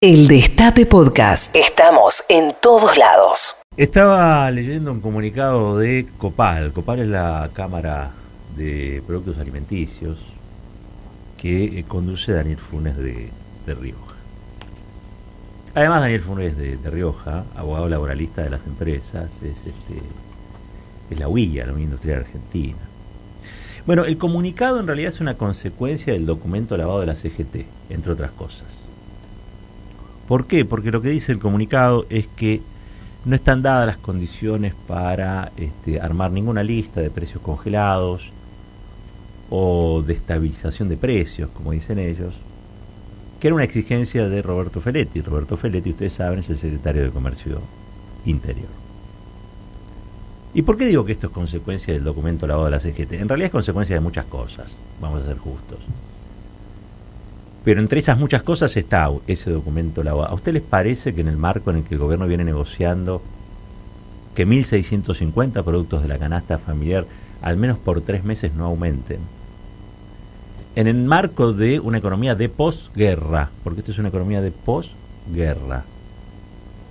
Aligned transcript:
El 0.00 0.28
Destape 0.28 0.86
Podcast. 0.86 1.56
Estamos 1.56 2.22
en 2.28 2.54
todos 2.62 2.96
lados. 2.96 3.56
Estaba 3.76 4.48
leyendo 4.52 4.92
un 4.92 5.00
comunicado 5.00 5.76
de 5.76 6.06
Copal. 6.18 6.72
Copal 6.72 7.00
es 7.00 7.08
la 7.08 7.50
Cámara 7.52 8.12
de 8.56 9.02
Productos 9.08 9.38
Alimenticios 9.38 10.18
que 11.36 11.80
eh, 11.80 11.84
conduce 11.88 12.30
Daniel 12.30 12.58
Funes 12.58 12.96
de, 12.96 13.32
Rioja. 13.66 14.14
Además, 15.74 16.02
Daniel 16.02 16.20
Funes 16.20 16.56
de, 16.56 16.78
Rioja, 16.88 17.42
abogado 17.56 17.88
laboralista 17.88 18.44
de 18.44 18.50
las 18.50 18.66
empresas, 18.66 19.42
es, 19.42 19.66
este, 19.66 20.00
es 21.10 21.18
la 21.18 21.26
huilla, 21.26 21.66
la 21.66 21.72
Unión 21.72 21.86
Industrial 21.86 22.20
Argentina. 22.20 22.78
Bueno, 23.84 24.04
el 24.04 24.16
comunicado 24.16 24.78
en 24.78 24.86
realidad 24.86 25.08
es 25.08 25.18
una 25.18 25.34
consecuencia 25.34 26.12
del 26.12 26.24
documento 26.24 26.76
lavado 26.76 27.00
de 27.00 27.06
la 27.06 27.16
CGT, 27.16 27.66
entre 27.90 28.12
otras 28.12 28.30
cosas. 28.30 28.77
¿Por 30.28 30.46
qué? 30.46 30.66
Porque 30.66 30.90
lo 30.90 31.00
que 31.00 31.08
dice 31.08 31.32
el 31.32 31.38
comunicado 31.38 32.04
es 32.10 32.26
que 32.26 32.60
no 33.24 33.34
están 33.34 33.62
dadas 33.62 33.86
las 33.86 33.96
condiciones 33.96 34.74
para 34.86 35.52
este, 35.56 36.02
armar 36.02 36.30
ninguna 36.30 36.62
lista 36.62 37.00
de 37.00 37.08
precios 37.08 37.42
congelados 37.42 38.30
o 39.48 40.02
de 40.02 40.12
estabilización 40.12 40.90
de 40.90 40.98
precios, 40.98 41.48
como 41.54 41.72
dicen 41.72 41.98
ellos, 41.98 42.34
que 43.40 43.48
era 43.48 43.54
una 43.54 43.64
exigencia 43.64 44.28
de 44.28 44.42
Roberto 44.42 44.82
Feletti. 44.82 45.22
Roberto 45.22 45.56
Feletti, 45.56 45.90
ustedes 45.90 46.12
saben, 46.12 46.40
es 46.40 46.50
el 46.50 46.58
secretario 46.58 47.04
de 47.04 47.10
Comercio 47.10 47.62
Interior. 48.26 48.68
¿Y 50.52 50.60
por 50.60 50.76
qué 50.76 50.84
digo 50.84 51.06
que 51.06 51.12
esto 51.12 51.28
es 51.28 51.32
consecuencia 51.32 51.94
del 51.94 52.04
documento 52.04 52.46
lavado 52.46 52.66
de 52.66 52.72
la 52.72 52.80
CGT? 52.80 53.12
En 53.14 53.28
realidad 53.28 53.46
es 53.46 53.52
consecuencia 53.52 53.96
de 53.96 54.00
muchas 54.00 54.26
cosas, 54.26 54.74
vamos 55.00 55.22
a 55.22 55.26
ser 55.26 55.38
justos. 55.38 55.78
Pero 57.68 57.82
entre 57.82 57.98
esas 57.98 58.18
muchas 58.18 58.42
cosas 58.42 58.74
está 58.78 59.10
ese 59.26 59.50
documento 59.50 60.00
¿A 60.00 60.32
usted 60.32 60.54
les 60.54 60.62
parece 60.62 61.14
que 61.14 61.20
en 61.20 61.28
el 61.28 61.36
marco 61.36 61.68
en 61.68 61.76
el 61.76 61.84
que 61.84 61.96
el 61.96 62.00
gobierno 62.00 62.26
viene 62.26 62.42
negociando 62.42 63.20
que 64.34 64.46
1.650 64.46 65.62
productos 65.62 66.00
de 66.00 66.08
la 66.08 66.18
canasta 66.18 66.56
familiar 66.56 67.04
al 67.42 67.58
menos 67.58 67.76
por 67.76 68.00
tres 68.00 68.24
meses 68.24 68.54
no 68.54 68.64
aumenten? 68.64 69.18
En 70.76 70.86
el 70.86 70.96
marco 70.96 71.52
de 71.52 71.78
una 71.78 71.98
economía 71.98 72.34
de 72.34 72.48
posguerra, 72.48 73.50
porque 73.62 73.80
esto 73.80 73.92
es 73.92 73.98
una 73.98 74.08
economía 74.08 74.40
de 74.40 74.50
posguerra, 74.50 75.84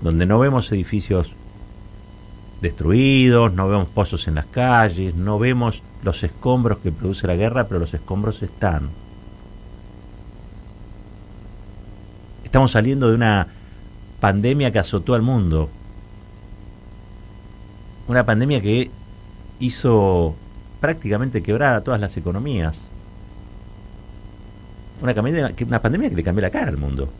donde 0.03 0.27
no 0.27 0.37
vemos 0.37 0.71
edificios 0.71 1.33
destruidos, 2.61 3.51
no 3.51 3.67
vemos 3.67 3.87
pozos 3.87 4.27
en 4.27 4.35
las 4.35 4.45
calles, 4.45 5.15
no 5.15 5.39
vemos 5.39 5.81
los 6.03 6.23
escombros 6.23 6.77
que 6.77 6.91
produce 6.91 7.25
la 7.25 7.35
guerra, 7.35 7.67
pero 7.67 7.79
los 7.79 7.95
escombros 7.95 8.43
están. 8.43 8.91
Estamos 12.47 12.71
saliendo 12.71 13.09
de 13.09 13.15
una 13.15 13.45
pandemia 14.21 14.71
que 14.71 14.79
azotó 14.79 15.15
al 15.15 15.21
mundo. 15.21 15.69
Una 18.07 18.25
pandemia 18.25 18.61
que 18.61 18.89
hizo 19.59 20.33
prácticamente 20.79 21.43
quebrar 21.43 21.75
a 21.75 21.81
todas 21.81 21.99
las 21.99 22.15
economías. 22.15 22.79
Una, 25.01 25.11
una 25.11 25.81
pandemia 25.81 26.09
que 26.09 26.15
le 26.15 26.23
cambió 26.23 26.41
la 26.41 26.49
cara 26.49 26.69
al 26.69 26.77
mundo. 26.77 27.11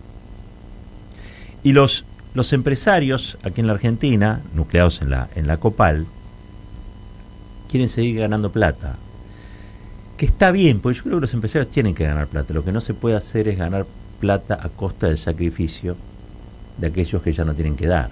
Y 1.61 1.73
los, 1.73 2.05
los 2.33 2.53
empresarios 2.53 3.38
aquí 3.44 3.59
en 3.59 3.67
la 3.67 3.73
Argentina, 3.73 4.39
nucleados 4.53 5.02
en 5.02 5.09
la, 5.09 5.28
en 5.36 5.45
la 5.45 5.58
Copal, 5.58 6.05
quieren 7.67 7.89
seguir 7.89 8.17
ganando 8.22 8.50
plata. 8.50 8.95
Que 10.16 10.25
está 10.25 10.52
bien, 10.52 10.80
porque 10.80 11.00
yo 11.00 11.03
creo 11.03 11.17
que 11.17 11.22
los 11.23 11.33
empresarios 11.33 11.70
tienen 11.70 11.94
que 11.95 12.05
ganar 12.05 12.28
plata. 12.28 12.53
Lo 12.53 12.64
que 12.64 12.72
no 12.72 12.80
se 12.80 12.94
puede 12.94 13.17
hacer 13.17 13.50
es 13.50 13.58
ganar 13.58 13.83
plata 13.83 14.07
a 14.22 14.70
costa 14.76 15.08
del 15.08 15.18
sacrificio 15.18 15.96
de 16.78 16.88
aquellos 16.88 17.22
que 17.22 17.34
ya 17.34 17.46
no 17.46 17.54
tienen 17.54 17.76
que 17.76 17.88
dar. 17.88 18.10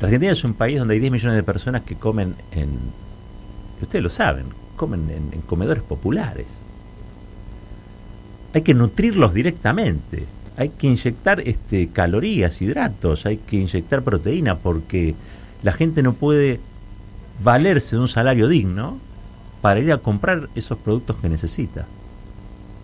La 0.00 0.06
Argentina 0.08 0.32
es 0.32 0.44
un 0.44 0.54
país 0.54 0.78
donde 0.78 0.94
hay 0.94 1.00
10 1.00 1.12
millones 1.12 1.36
de 1.36 1.42
personas 1.42 1.82
que 1.82 1.94
comen 1.94 2.34
en, 2.52 2.70
ustedes 3.80 4.02
lo 4.02 4.08
saben, 4.08 4.46
comen 4.76 5.10
en, 5.10 5.40
comedores 5.42 5.82
populares. 5.82 6.46
Hay 8.52 8.62
que 8.62 8.74
nutrirlos 8.74 9.34
directamente, 9.34 10.24
hay 10.56 10.70
que 10.70 10.86
inyectar 10.86 11.40
este, 11.40 11.88
calorías, 11.88 12.60
hidratos, 12.62 13.26
hay 13.26 13.38
que 13.38 13.56
inyectar 13.56 14.02
proteína 14.02 14.56
porque 14.56 15.14
la 15.62 15.72
gente 15.72 16.02
no 16.02 16.14
puede 16.14 16.60
valerse 17.42 17.96
de 17.96 18.02
un 18.02 18.08
salario 18.08 18.48
digno 18.48 18.98
para 19.60 19.80
ir 19.80 19.92
a 19.92 19.98
comprar 19.98 20.48
esos 20.54 20.78
productos 20.78 21.16
que 21.16 21.28
necesita. 21.28 21.86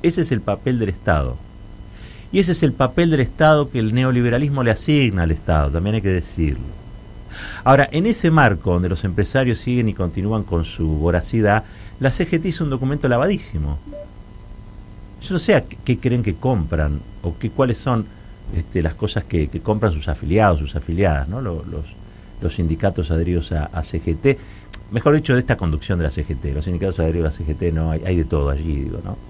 Ese 0.03 0.23
es 0.23 0.33
el 0.33 0.41
papel 0.41 0.79
del 0.79 0.89
Estado. 0.89 1.37
Y 2.33 2.39
ese 2.39 2.53
es 2.53 2.63
el 2.63 2.73
papel 2.73 3.11
del 3.11 3.21
Estado 3.21 3.71
que 3.71 3.79
el 3.79 3.93
neoliberalismo 3.93 4.63
le 4.63 4.71
asigna 4.71 5.25
al 5.25 5.33
Estado, 5.33 5.71
también 5.71 5.97
hay 5.97 6.03
que 6.03 6.09
decirlo. 6.09 6.81
Ahora, 7.65 7.89
en 7.91 8.07
ese 8.07 8.31
marco 8.31 8.73
donde 8.73 8.89
los 8.89 9.05
empresarios 9.05 9.59
siguen 9.59 9.89
y 9.89 9.95
continúan 9.95 10.45
con 10.45 10.65
su 10.65 10.87
voracidad, 10.87 11.65
la 11.99 12.11
CGT 12.11 12.47
hizo 12.47 12.65
un 12.65 12.71
documento 12.71 13.09
lavadísimo. 13.09 13.79
Yo 15.23 15.35
no 15.35 15.39
sé 15.39 15.65
qué 15.85 15.99
creen 15.99 16.23
que 16.23 16.35
compran 16.35 17.01
o 17.23 17.37
qué, 17.39 17.51
cuáles 17.51 17.79
son 17.79 18.07
este, 18.55 18.83
las 18.83 18.95
cosas 18.95 19.25
que, 19.25 19.49
compran 19.61 19.93
sus 19.93 20.09
afiliados, 20.09 20.61
sus 20.61 20.77
afiliadas, 20.77 21.29
¿no? 21.29 21.41
los, 21.41 21.65
los, 22.41 22.55
sindicatos 22.55 23.11
adheridos 23.11 23.53
a, 23.53 23.83
CGT. 23.83 24.39
Mejor 24.93 25.15
dicho, 25.15 25.35
de 25.35 25.41
esta 25.41 25.57
conducción 25.57 25.99
de 25.99 26.05
la 26.05 26.11
CGT. 26.11 26.55
Los 26.55 26.65
sindicatos 26.65 26.99
adheridos 27.01 27.35
a 27.35 27.37
CGT 27.37 27.73
no 27.73 27.91
hay, 27.91 28.03
hay 28.05 28.17
de 28.17 28.25
todo 28.25 28.49
allí, 28.49 28.77
digo, 28.77 29.01
¿no? 29.05 29.30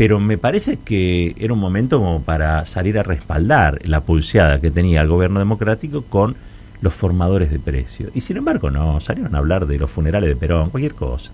Pero 0.00 0.18
me 0.18 0.38
parece 0.38 0.78
que 0.78 1.34
era 1.38 1.52
un 1.52 1.58
momento 1.58 1.98
como 1.98 2.22
para 2.22 2.64
salir 2.64 2.98
a 2.98 3.02
respaldar 3.02 3.80
la 3.84 4.00
pulseada 4.00 4.58
que 4.58 4.70
tenía 4.70 5.02
el 5.02 5.08
gobierno 5.08 5.40
democrático 5.40 6.04
con 6.04 6.36
los 6.80 6.94
formadores 6.94 7.50
de 7.50 7.58
precios. 7.58 8.10
Y 8.14 8.22
sin 8.22 8.38
embargo, 8.38 8.70
no, 8.70 8.98
salieron 9.02 9.34
a 9.34 9.38
hablar 9.40 9.66
de 9.66 9.78
los 9.78 9.90
funerales 9.90 10.30
de 10.30 10.36
Perón, 10.36 10.70
cualquier 10.70 10.94
cosa. 10.94 11.30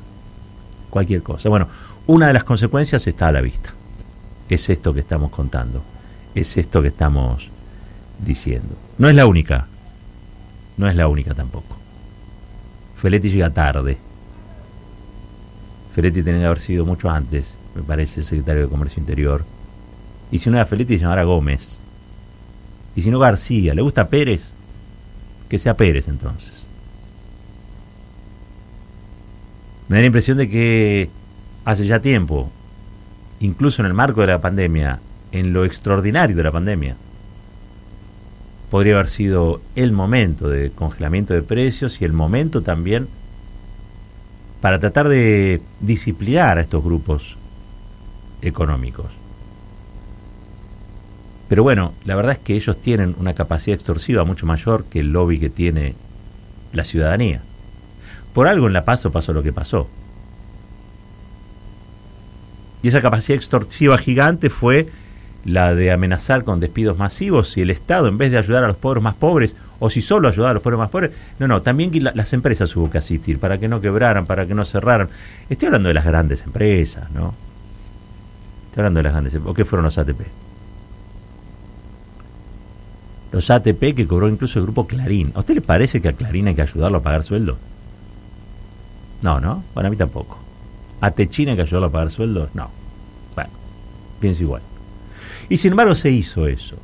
Cualquier 0.91 1.22
cosa. 1.22 1.49
Bueno, 1.49 1.69
una 2.09 2.26
de 2.26 2.32
las 2.32 2.43
consecuencias 2.43 3.06
está 3.06 3.28
a 3.28 3.32
la 3.32 3.41
vista. 3.41 3.72
Es 4.49 4.69
esto 4.69 4.93
que 4.93 4.99
estamos 4.99 5.31
contando. 5.31 5.84
Es 6.34 6.56
esto 6.56 6.82
que 6.82 6.88
estamos 6.88 7.49
diciendo. 8.19 8.75
No 8.99 9.09
es 9.09 9.15
la 9.15 9.26
única. 9.26 9.69
No 10.76 10.88
es 10.88 10.97
la 10.97 11.06
única 11.06 11.34
tampoco. 11.34 11.76
Feletti 12.97 13.31
llega 13.31 13.50
tarde. 13.50 13.97
Feletti 15.94 16.25
tenía 16.25 16.41
que 16.41 16.47
haber 16.47 16.59
sido 16.59 16.84
mucho 16.84 17.09
antes 17.09 17.55
me 17.76 17.82
parece, 17.82 18.22
secretario 18.22 18.62
de 18.62 18.69
Comercio 18.69 19.00
Interior. 19.00 19.44
Y 20.31 20.38
si 20.38 20.50
no 20.50 20.56
era 20.56 20.66
Feletti, 20.66 20.94
se 20.94 21.03
llamara 21.03 21.25
Gómez. 21.25 21.78
Y 22.94 23.03
si 23.03 23.10
no 23.10 23.19
García, 23.19 23.75
¿le 23.75 23.82
gusta 23.82 24.09
Pérez? 24.09 24.53
Que 25.48 25.59
sea 25.59 25.76
Pérez 25.76 26.09
entonces. 26.09 26.53
Me 29.88 29.97
da 29.97 30.00
la 30.00 30.06
impresión 30.06 30.38
de 30.38 30.48
que 30.48 31.10
hace 31.64 31.87
ya 31.87 32.00
tiempo, 32.00 32.50
incluso 33.41 33.82
en 33.82 33.87
el 33.87 33.94
marco 33.94 34.22
de 34.22 34.28
la 34.28 34.41
pandemia, 34.41 35.00
en 35.31 35.53
lo 35.53 35.64
extraordinario 35.64 36.34
de 36.34 36.43
la 36.43 36.53
pandemia, 36.53 36.97
podría 38.70 38.94
haber 38.94 39.08
sido 39.08 39.60
el 39.76 39.93
momento 39.93 40.48
de 40.48 40.70
congelamiento 40.70 41.34
de 41.34 41.43
precios 41.43 42.00
y 42.00 42.04
el 42.04 42.12
momento 42.12 42.62
también 42.62 43.08
para 44.60 44.81
tratar 44.81 45.08
de 45.08 45.60
disciplinar 45.81 46.58
a 46.58 46.62
estos 46.62 46.82
grupos 46.82 47.37
económicos. 48.43 49.07
Pero 51.49 51.63
bueno, 51.63 51.95
la 52.05 52.17
verdad 52.17 52.33
es 52.33 52.39
que 52.39 52.55
ellos 52.55 52.81
tienen 52.81 53.15
una 53.19 53.35
capacidad 53.35 53.77
extorsiva 53.77 54.25
mucho 54.25 54.47
mayor 54.47 54.85
que 54.85 55.01
el 55.01 55.13
lobby 55.13 55.39
que 55.39 55.51
tiene 55.51 55.95
la 56.73 56.85
ciudadanía. 56.85 57.43
Por 58.33 58.49
algo 58.49 58.67
en 58.67 58.73
La 58.73 58.85
Paso 58.85 59.13
pasó 59.13 59.33
lo 59.33 59.43
que 59.43 59.53
pasó. 59.53 59.89
Y 62.83 62.89
esa 62.89 63.01
capacidad 63.01 63.37
extorsiva 63.37 63.97
gigante 63.97 64.51
fue 64.51 64.89
la 65.45 65.75
de 65.75 65.93
amenazar 65.93 66.43
con 66.43 66.59
despidos 66.59 66.99
masivos 66.99 67.50
si 67.50 67.61
el 67.61 67.71
Estado, 67.71 68.09
en 68.09 68.19
vez 68.19 68.32
de 68.32 68.39
ayudar 68.39 68.65
a 68.65 68.69
los 68.69 68.77
pobres 68.77 69.03
más 69.03 69.15
pobres, 69.15 69.55
o 69.79 69.91
si 69.91 70.00
solo 70.03 70.29
ayudar 70.29 70.50
a 70.50 70.55
los 70.55 70.62
pobres 70.62 70.79
más 70.79 70.91
pobres, 70.91 71.12
no, 71.39 71.47
no, 71.47 71.62
también 71.62 71.93
las 72.03 72.32
empresas 72.32 72.75
hubo 72.75 72.91
que 72.91 72.99
asistir 72.99 73.39
para 73.39 73.59
que 73.59 73.69
no 73.69 73.81
quebraran, 73.81 74.27
para 74.27 74.47
que 74.47 74.55
no 74.55 74.65
cerraran. 74.65 75.09
Estoy 75.49 75.67
hablando 75.67 75.89
de 75.89 75.94
las 75.94 76.05
grandes 76.05 76.43
empresas, 76.43 77.11
¿no? 77.12 77.45
Hablando 78.76 78.99
de 78.99 79.05
las 79.05 79.12
grandes 79.12 79.34
¿O 79.44 79.55
qué 79.55 79.64
fueron 79.64 79.84
los 79.84 79.96
ATP? 79.99 80.20
Los 83.32 83.50
ATP 83.50 83.94
que 83.94 84.06
cobró 84.06 84.28
incluso 84.28 84.58
el 84.58 84.64
grupo 84.64 84.87
Clarín. 84.87 85.32
¿A 85.34 85.40
usted 85.40 85.55
le 85.55 85.61
parece 85.61 86.00
que 86.00 86.08
a 86.08 86.12
Clarín 86.12 86.49
hay 86.49 86.55
que 86.55 86.62
ayudarlo 86.62 86.99
a 86.99 87.02
pagar 87.02 87.25
sueldo? 87.25 87.58
No, 89.23 89.40
¿no? 89.40 89.64
Bueno, 89.75 89.88
a 89.88 89.90
mí 89.90 89.96
tampoco. 89.96 90.38
¿A 91.00 91.11
Techina 91.11 91.50
hay 91.52 91.56
que 91.56 91.62
ayudarlo 91.62 91.88
a 91.88 91.93
pagar 91.93 92.11
sueldo? 92.11 92.49
No. 92.55 92.70
Bueno, 93.34 93.50
pienso 94.20 94.43
igual. 94.43 94.62
Y 95.49 95.56
sin 95.56 95.72
embargo 95.72 95.94
se 95.94 96.11
hizo 96.11 96.46
eso. 96.46 96.76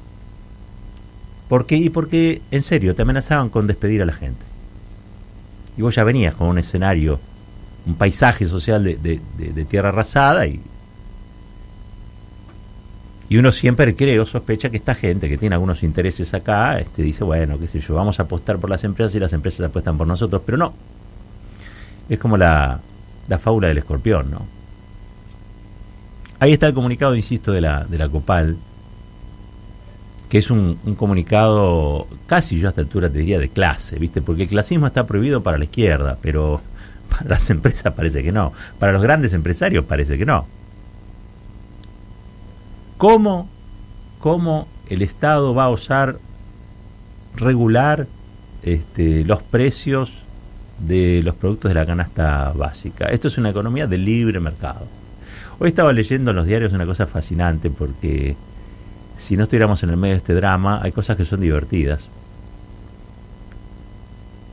¿Por 1.48 1.66
qué? 1.66 1.76
Y 1.76 1.90
porque, 1.90 2.42
en 2.50 2.62
serio, 2.62 2.94
te 2.94 3.02
amenazaban 3.02 3.48
con 3.48 3.66
despedir 3.66 4.02
a 4.02 4.06
la 4.06 4.12
gente. 4.12 4.44
Y 5.76 5.82
vos 5.82 5.94
ya 5.94 6.04
venías 6.04 6.34
con 6.34 6.48
un 6.48 6.58
escenario, 6.58 7.20
un 7.86 7.94
paisaje 7.94 8.46
social 8.46 8.84
de, 8.84 8.96
de 8.96 9.64
tierra 9.64 9.90
arrasada 9.90 10.46
y 10.46 10.60
Y 13.32 13.38
uno 13.38 13.50
siempre 13.50 13.96
cree 13.96 14.20
o 14.20 14.26
sospecha 14.26 14.69
que 14.69 14.76
esta 14.76 14.94
gente 14.94 15.26
que 15.26 15.38
tiene 15.38 15.55
algunos 15.55 15.82
intereses 15.82 16.34
acá, 16.34 16.79
este, 16.79 17.02
dice, 17.02 17.25
bueno, 17.25 17.58
qué 17.58 17.67
sé 17.67 17.81
yo, 17.81 17.94
vamos 17.94 18.20
a 18.20 18.25
apostar 18.25 18.58
por 18.58 18.69
las 18.69 18.84
empresas 18.84 19.14
y 19.14 19.19
las 19.19 19.32
empresas 19.32 19.69
apuestan 19.69 19.96
por 19.96 20.06
nosotros, 20.06 20.43
pero 20.44 20.58
no. 20.58 20.75
Es 22.11 22.19
como 22.19 22.37
la, 22.37 22.79
la 23.29 23.38
fábula 23.38 23.69
del 23.69 23.79
escorpión, 23.79 24.31
¿no? 24.31 24.46
Ahí 26.40 26.52
está 26.52 26.67
el 26.67 26.75
comunicado, 26.75 27.17
insisto, 27.17 27.52
de 27.52 27.62
la, 27.62 27.87
de 27.87 27.96
la 27.96 28.06
COPAL, 28.11 28.58
que 30.29 30.37
es 30.37 30.50
un, 30.50 30.79
un, 30.84 30.94
comunicado 30.94 32.08
casi 32.26 32.58
yo 32.58 32.67
a 32.67 32.69
esta 32.69 32.82
altura 32.82 33.08
te 33.08 33.20
diría 33.20 33.38
de 33.38 33.49
clase, 33.49 33.99
¿viste? 33.99 34.20
Porque 34.20 34.43
el 34.43 34.49
clasismo 34.50 34.88
está 34.88 35.06
prohibido 35.06 35.43
para 35.43 35.56
la 35.56 35.64
izquierda, 35.64 36.19
pero 36.20 36.61
para 37.08 37.31
las 37.31 37.49
empresas 37.49 37.94
parece 37.94 38.23
que 38.23 38.31
no. 38.31 38.52
Para 38.79 38.93
los 38.93 39.00
grandes 39.00 39.32
empresarios 39.32 39.87
parece 39.87 40.19
que 40.19 40.26
no. 40.26 40.46
¿Cómo, 43.02 43.49
cómo 44.20 44.69
el 44.88 45.02
Estado 45.02 45.52
va 45.56 45.64
a 45.64 45.70
osar 45.70 46.19
regular 47.34 48.06
este, 48.62 49.25
los 49.25 49.43
precios 49.43 50.12
de 50.78 51.20
los 51.25 51.34
productos 51.34 51.70
de 51.70 51.75
la 51.75 51.84
canasta 51.84 52.52
básica? 52.54 53.06
Esto 53.06 53.26
es 53.26 53.37
una 53.38 53.50
economía 53.50 53.88
de 53.88 53.99
libre 53.99 54.38
mercado. 54.38 54.87
Hoy 55.58 55.70
estaba 55.70 55.93
leyendo 55.93 56.31
en 56.31 56.37
los 56.37 56.46
diarios 56.46 56.72
una 56.75 56.87
cosa 56.87 57.08
fascinante 57.08 57.70
porque 57.70 58.37
si 59.19 59.37
no 59.37 59.43
estuviéramos 59.43 59.82
en 59.82 59.90
el 59.90 59.96
medio 59.96 60.14
de 60.14 60.19
este 60.19 60.34
drama, 60.34 60.78
hay 60.81 60.93
cosas 60.93 61.16
que 61.16 61.25
son 61.25 61.40
divertidas. 61.40 62.06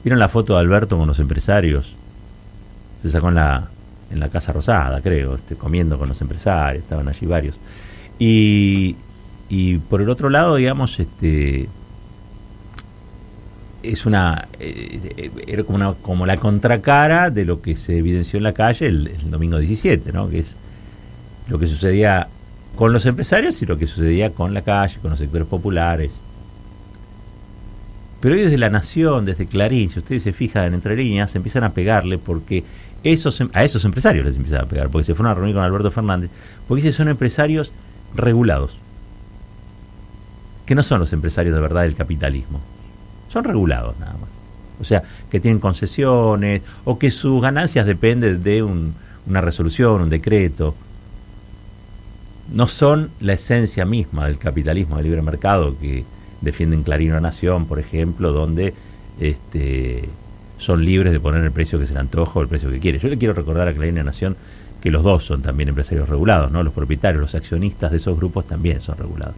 ¿Vieron 0.04 0.18
la 0.18 0.28
foto 0.28 0.56
de 0.56 0.62
Alberto 0.62 0.98
con 0.98 1.08
los 1.08 1.20
empresarios? 1.20 1.94
Se 3.04 3.12
sacó 3.12 3.30
en 3.30 3.36
la, 3.36 3.70
en 4.10 4.20
la 4.20 4.30
Casa 4.30 4.54
Rosada, 4.54 5.02
creo, 5.02 5.36
este, 5.36 5.56
comiendo 5.56 6.00
con 6.00 6.10
los 6.10 6.20
empresarios, 6.20 6.82
estaban 6.82 7.08
allí 7.08 7.28
varios. 7.28 7.60
Y, 8.20 8.98
y 9.48 9.78
por 9.78 10.02
el 10.02 10.10
otro 10.10 10.30
lado, 10.30 10.56
digamos, 10.56 11.00
este 11.00 11.70
es 13.82 14.06
una 14.06 14.48
eh, 14.60 15.32
era 15.48 15.64
como 15.64 15.78
una 15.78 15.94
como 15.94 16.26
la 16.26 16.38
contracara 16.38 17.30
de 17.30 17.46
lo 17.46 17.62
que 17.62 17.76
se 17.76 17.98
evidenció 17.98 18.38
en 18.38 18.44
la 18.44 18.54
calle 18.54 18.88
el, 18.88 19.32
domingo 19.32 19.58
17, 19.58 20.12
¿no? 20.12 20.30
Que 20.30 20.40
es 20.40 20.58
lo 21.48 21.58
que 21.60 21.68
sucedía 21.68 22.28
con 22.76 22.94
los 22.94 23.06
empresarios 23.06 23.62
y 23.62 23.66
lo 23.66 23.78
que 23.78 23.88
sucedía 23.88 24.32
con 24.32 24.54
la 24.54 24.62
calle, 24.62 25.00
con 25.02 25.12
los 25.12 25.20
sectores 25.20 25.48
populares. 25.48 26.12
Pero 28.20 28.36
hoy 28.36 28.42
desde 28.42 28.58
La 28.58 28.70
Nación, 28.70 29.26
desde 29.26 29.48
Clarín, 29.48 29.90
si 29.90 30.00
ustedes 30.00 30.24
se 30.24 30.34
fijan 30.34 30.74
entre 30.74 30.96
líneas, 30.96 31.34
empiezan 31.36 31.64
a 31.64 31.74
pegarle 31.74 32.18
porque 32.18 32.66
esos, 33.02 33.40
em, 33.40 33.50
a 33.54 33.64
esos 33.64 33.86
empresarios 33.86 34.26
les 34.26 34.36
empiezan 34.36 34.66
a 34.66 34.68
pegar, 34.68 34.90
porque 34.90 35.06
se 35.06 35.16
fueron 35.16 35.32
a 35.32 35.36
reunir 35.36 35.56
con 35.56 35.64
Alberto 35.64 35.90
Fernández, 35.90 36.30
porque 36.68 36.84
dice 36.84 36.96
son 36.96 37.08
empresarios 37.08 37.72
regulados, 38.14 38.78
que 40.66 40.76
no 40.76 40.84
son 40.84 41.00
los 41.00 41.14
empresarios 41.14 41.56
de 41.56 41.62
verdad 41.62 41.84
del 41.84 41.96
capitalismo, 41.96 42.62
son 43.28 43.44
regulados 43.44 43.98
nada 44.00 44.14
más. 44.14 44.30
O 44.80 44.84
sea, 44.84 45.04
que 45.30 45.40
tienen 45.40 45.60
concesiones 45.60 46.62
o 46.86 46.98
que 46.98 47.12
sus 47.12 47.42
ganancias 47.42 47.86
dependen 47.86 48.44
de 48.44 48.64
un, 48.64 48.96
una 49.28 49.42
resolución, 49.42 50.02
un 50.02 50.10
decreto. 50.10 50.76
No 52.54 52.68
son 52.68 53.12
la 53.20 53.34
esencia 53.34 53.86
misma 53.86 54.26
del 54.28 54.38
capitalismo 54.38 54.96
del 54.96 55.06
libre 55.06 55.22
mercado 55.22 55.78
que 55.80 56.06
defienden 56.42 56.84
Clarín 56.84 57.12
o 57.12 57.20
Nación, 57.20 57.66
por 57.66 57.80
ejemplo, 57.80 58.32
donde 58.32 58.74
este, 59.20 60.08
son 60.58 60.84
libres 60.84 61.12
de 61.12 61.20
poner 61.20 61.44
el 61.44 61.52
precio 61.52 61.78
que 61.78 61.86
se 61.86 61.94
le 61.94 62.00
antoja 62.00 62.40
o 62.40 62.42
el 62.42 62.48
precio 62.48 62.72
que 62.72 62.80
quiere. 62.80 63.00
Yo 63.00 63.10
le 63.10 63.18
quiero 63.18 63.34
recordar 63.34 63.68
a 63.68 63.74
Clarín 63.74 63.98
y 63.98 64.04
Nación 64.04 64.36
que 64.82 64.92
los 64.92 65.04
dos 65.04 65.26
son 65.26 65.42
también 65.42 65.70
empresarios 65.70 66.08
regulados, 66.08 66.52
¿no? 66.52 66.64
Los 66.64 66.74
propietarios, 66.74 67.22
los 67.22 67.36
accionistas 67.36 67.92
de 67.92 67.98
esos 67.98 68.18
grupos 68.18 68.48
también 68.48 68.82
son 68.82 68.98
regulados. 68.98 69.36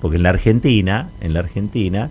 Porque 0.00 0.16
en 0.16 0.22
la 0.22 0.30
Argentina, 0.30 1.08
en 1.20 1.32
la 1.32 1.40
Argentina 1.40 2.10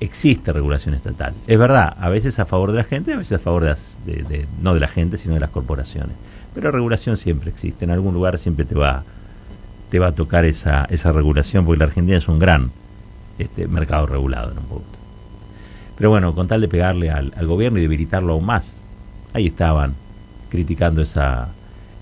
existe 0.00 0.52
regulación 0.52 0.94
estatal. 0.94 1.34
Es 1.46 1.58
verdad, 1.58 1.94
a 1.98 2.08
veces 2.08 2.38
a 2.38 2.46
favor 2.46 2.72
de 2.72 2.78
la 2.78 2.84
gente, 2.84 3.12
a 3.12 3.16
veces 3.16 3.38
a 3.38 3.42
favor 3.42 3.64
de, 3.64 4.46
no 4.60 4.74
de 4.74 4.80
la 4.80 4.88
gente, 4.88 5.16
sino 5.16 5.34
de 5.34 5.40
las 5.40 5.50
corporaciones. 5.50 6.16
Pero 6.54 6.70
regulación 6.70 7.16
siempre 7.16 7.50
existe, 7.50 7.84
en 7.84 7.90
algún 7.90 8.14
lugar 8.14 8.38
siempre 8.38 8.64
te 8.64 8.74
va 8.74 9.04
te 9.90 9.98
va 10.00 10.08
a 10.08 10.12
tocar 10.12 10.44
esa 10.44 10.86
esa 10.86 11.12
regulación 11.12 11.64
porque 11.64 11.78
la 11.78 11.84
Argentina 11.84 12.16
es 12.16 12.26
un 12.26 12.40
gran 12.40 12.70
este 13.38 13.68
mercado 13.68 14.06
regulado 14.06 14.50
en 14.52 14.58
un 14.58 14.64
punto. 14.64 14.98
Pero 15.96 16.10
bueno, 16.10 16.34
con 16.34 16.48
tal 16.48 16.60
de 16.60 16.68
pegarle 16.68 17.10
al, 17.10 17.32
al 17.36 17.46
gobierno 17.46 17.78
y 17.78 17.82
debilitarlo 17.82 18.32
aún 18.32 18.46
más, 18.46 18.76
ahí 19.32 19.46
estaban 19.46 19.94
criticando 20.50 21.02
esa 21.02 21.48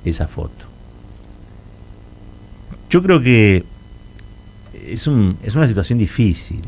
esa 0.04 0.26
foto. 0.26 0.66
Yo 2.90 3.02
creo 3.02 3.22
que 3.22 3.64
es, 4.86 5.06
un, 5.06 5.38
es 5.42 5.54
una 5.54 5.66
situación 5.66 5.98
difícil. 5.98 6.62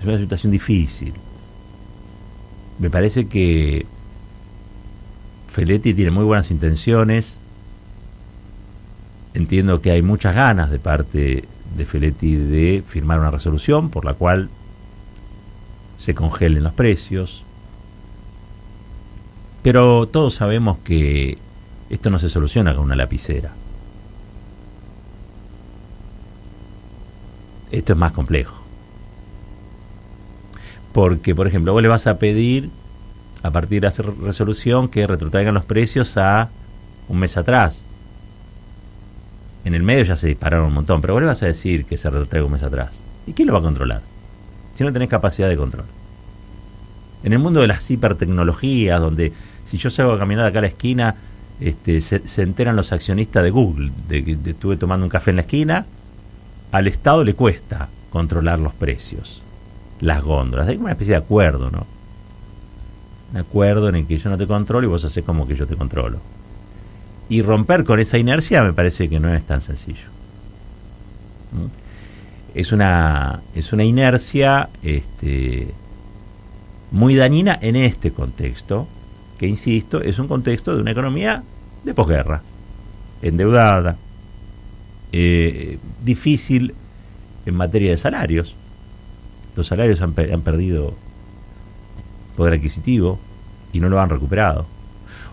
Es 0.00 0.06
una 0.06 0.18
situación 0.18 0.52
difícil. 0.52 1.12
Me 2.78 2.90
parece 2.90 3.26
que 3.28 3.86
Feletti 5.48 5.94
tiene 5.94 6.10
muy 6.10 6.24
buenas 6.24 6.50
intenciones. 6.50 7.38
Entiendo 9.34 9.80
que 9.80 9.90
hay 9.90 10.02
muchas 10.02 10.34
ganas 10.34 10.70
de 10.70 10.78
parte 10.78 11.44
de 11.76 11.86
Feletti 11.86 12.36
de 12.36 12.82
firmar 12.86 13.20
una 13.20 13.30
resolución 13.30 13.90
por 13.90 14.04
la 14.04 14.14
cual 14.14 14.48
se 15.98 16.14
congelen 16.14 16.62
los 16.62 16.72
precios. 16.72 17.44
Pero 19.62 20.06
todos 20.06 20.34
sabemos 20.34 20.78
que 20.84 21.38
esto 21.90 22.10
no 22.10 22.18
se 22.18 22.30
soluciona 22.30 22.74
con 22.74 22.84
una 22.84 22.96
lapicera. 22.96 23.52
Esto 27.70 27.92
es 27.92 27.98
más 27.98 28.12
complejo. 28.12 28.62
Porque, 30.92 31.34
por 31.34 31.46
ejemplo, 31.46 31.72
vos 31.72 31.82
le 31.82 31.88
vas 31.88 32.06
a 32.06 32.18
pedir, 32.18 32.70
a 33.42 33.50
partir 33.50 33.82
de 33.82 33.88
esa 33.88 34.02
resolución, 34.02 34.88
que 34.88 35.06
retrotraigan 35.06 35.54
los 35.54 35.64
precios 35.64 36.16
a 36.16 36.50
un 37.08 37.18
mes 37.18 37.36
atrás. 37.36 37.82
En 39.64 39.74
el 39.74 39.82
medio 39.82 40.04
ya 40.04 40.16
se 40.16 40.28
dispararon 40.28 40.66
un 40.66 40.74
montón, 40.74 41.00
pero 41.00 41.14
vos 41.14 41.22
le 41.22 41.26
vas 41.26 41.42
a 41.42 41.46
decir 41.46 41.84
que 41.84 41.98
se 41.98 42.10
retrotraiga 42.10 42.46
un 42.46 42.52
mes 42.52 42.62
atrás. 42.62 43.00
¿Y 43.26 43.32
quién 43.32 43.48
lo 43.48 43.54
va 43.54 43.60
a 43.60 43.62
controlar? 43.62 44.02
Si 44.74 44.84
no 44.84 44.92
tenés 44.92 45.08
capacidad 45.08 45.48
de 45.48 45.56
control. 45.56 45.86
En 47.24 47.32
el 47.32 47.38
mundo 47.38 47.60
de 47.60 47.68
las 47.68 47.90
hipertecnologías, 47.90 49.00
donde 49.00 49.32
si 49.64 49.78
yo 49.78 49.90
salgo 49.90 50.12
a 50.12 50.18
caminar 50.18 50.46
acá 50.46 50.58
a 50.58 50.62
la 50.62 50.68
esquina, 50.68 51.16
este, 51.60 52.00
se, 52.00 52.42
enteran 52.42 52.76
los 52.76 52.92
accionistas 52.92 53.42
de 53.42 53.50
Google 53.50 53.90
de 54.08 54.24
que 54.24 54.32
estuve 54.50 54.76
tomando 54.76 55.06
un 55.06 55.10
café 55.10 55.30
en 55.30 55.36
la 55.36 55.42
esquina, 55.42 55.86
al 56.72 56.86
Estado 56.86 57.24
le 57.24 57.34
cuesta 57.34 57.88
controlar 58.10 58.58
los 58.58 58.74
precios, 58.74 59.42
las 60.00 60.22
góndolas. 60.22 60.68
Hay 60.68 60.76
una 60.76 60.92
especie 60.92 61.12
de 61.12 61.18
acuerdo, 61.18 61.70
¿no? 61.70 61.86
Un 63.32 63.38
acuerdo 63.38 63.88
en 63.88 63.96
el 63.96 64.06
que 64.06 64.18
yo 64.18 64.30
no 64.30 64.38
te 64.38 64.46
controlo 64.46 64.86
y 64.86 64.90
vos 64.90 65.04
haces 65.04 65.24
como 65.24 65.46
que 65.46 65.54
yo 65.54 65.66
te 65.66 65.76
controlo. 65.76 66.18
Y 67.28 67.42
romper 67.42 67.84
con 67.84 68.00
esa 68.00 68.18
inercia 68.18 68.62
me 68.62 68.72
parece 68.72 69.08
que 69.08 69.20
no 69.20 69.32
es 69.32 69.44
tan 69.44 69.60
sencillo. 69.60 70.06
¿Mm? 71.52 72.58
Es 72.58 72.70
una, 72.72 73.42
es 73.54 73.72
una 73.72 73.82
inercia 73.84 74.68
este, 74.82 75.72
muy 76.92 77.16
dañina 77.16 77.58
en 77.60 77.74
este 77.74 78.12
contexto, 78.12 78.86
insisto, 79.46 80.00
es 80.00 80.18
un 80.18 80.28
contexto 80.28 80.74
de 80.74 80.82
una 80.82 80.90
economía 80.90 81.42
de 81.82 81.94
posguerra, 81.94 82.42
endeudada, 83.22 83.96
eh, 85.12 85.78
difícil 86.02 86.74
en 87.46 87.54
materia 87.54 87.90
de 87.90 87.96
salarios. 87.96 88.54
Los 89.56 89.66
salarios 89.66 90.00
han, 90.00 90.14
han 90.32 90.40
perdido 90.42 90.94
poder 92.36 92.54
adquisitivo 92.54 93.18
y 93.72 93.80
no 93.80 93.88
lo 93.88 94.00
han 94.00 94.10
recuperado. 94.10 94.66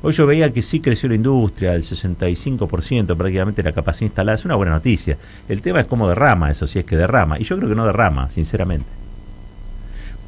Hoy 0.03 0.13
yo 0.13 0.25
veía 0.25 0.51
que 0.51 0.63
sí 0.63 0.79
creció 0.79 1.09
la 1.09 1.15
industria, 1.15 1.75
el 1.75 1.83
65% 1.83 3.15
prácticamente 3.15 3.61
la 3.61 3.71
capacidad 3.71 4.07
instalada. 4.07 4.35
Es 4.35 4.45
una 4.45 4.55
buena 4.55 4.71
noticia. 4.71 5.17
El 5.47 5.61
tema 5.61 5.79
es 5.79 5.87
cómo 5.87 6.09
derrama 6.09 6.49
eso, 6.49 6.65
si 6.65 6.79
es 6.79 6.85
que 6.85 6.97
derrama. 6.97 7.39
Y 7.39 7.43
yo 7.43 7.55
creo 7.57 7.69
que 7.69 7.75
no 7.75 7.85
derrama, 7.85 8.31
sinceramente 8.31 9.00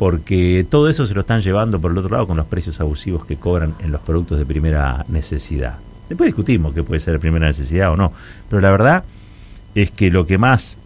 porque 0.03 0.67
todo 0.69 0.89
eso 0.89 1.05
se 1.05 1.13
lo 1.13 1.21
están 1.21 1.39
llevando 1.39 1.79
por 1.79 1.89
el 1.89 1.97
otro 1.97 2.11
lado 2.11 2.27
con 2.27 2.35
los 2.35 2.45
precios 2.47 2.81
abusivos 2.81 3.25
que 3.25 3.37
cobran 3.37 3.73
en 3.79 3.89
los 3.93 4.01
productos 4.01 4.37
de 4.37 4.45
primera 4.45 5.05
necesidad. 5.07 5.75
Después 6.09 6.27
discutimos 6.27 6.73
qué 6.73 6.83
puede 6.83 6.99
ser 6.99 7.13
de 7.13 7.19
primera 7.19 7.47
necesidad 7.47 7.89
o 7.89 7.95
no, 7.95 8.11
pero 8.49 8.61
la 8.61 8.69
verdad 8.69 9.05
es 9.73 9.91
que 9.91 10.11
lo 10.11 10.27
que 10.27 10.37
más 10.37 10.77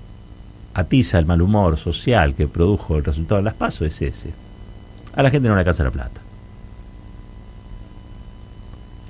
atiza 0.75 1.17
el 1.17 1.25
mal 1.25 1.41
humor 1.41 1.79
social 1.79 2.35
que 2.35 2.47
produjo 2.47 2.95
el 2.95 3.03
resultado 3.03 3.37
de 3.37 3.45
las 3.45 3.55
pasos 3.55 3.87
es 3.87 3.99
ese. 4.03 4.33
A 5.15 5.23
la 5.23 5.31
gente 5.31 5.47
no 5.47 5.55
le 5.55 5.61
alcanza 5.61 5.83
la 5.83 5.89
plata. 5.89 6.21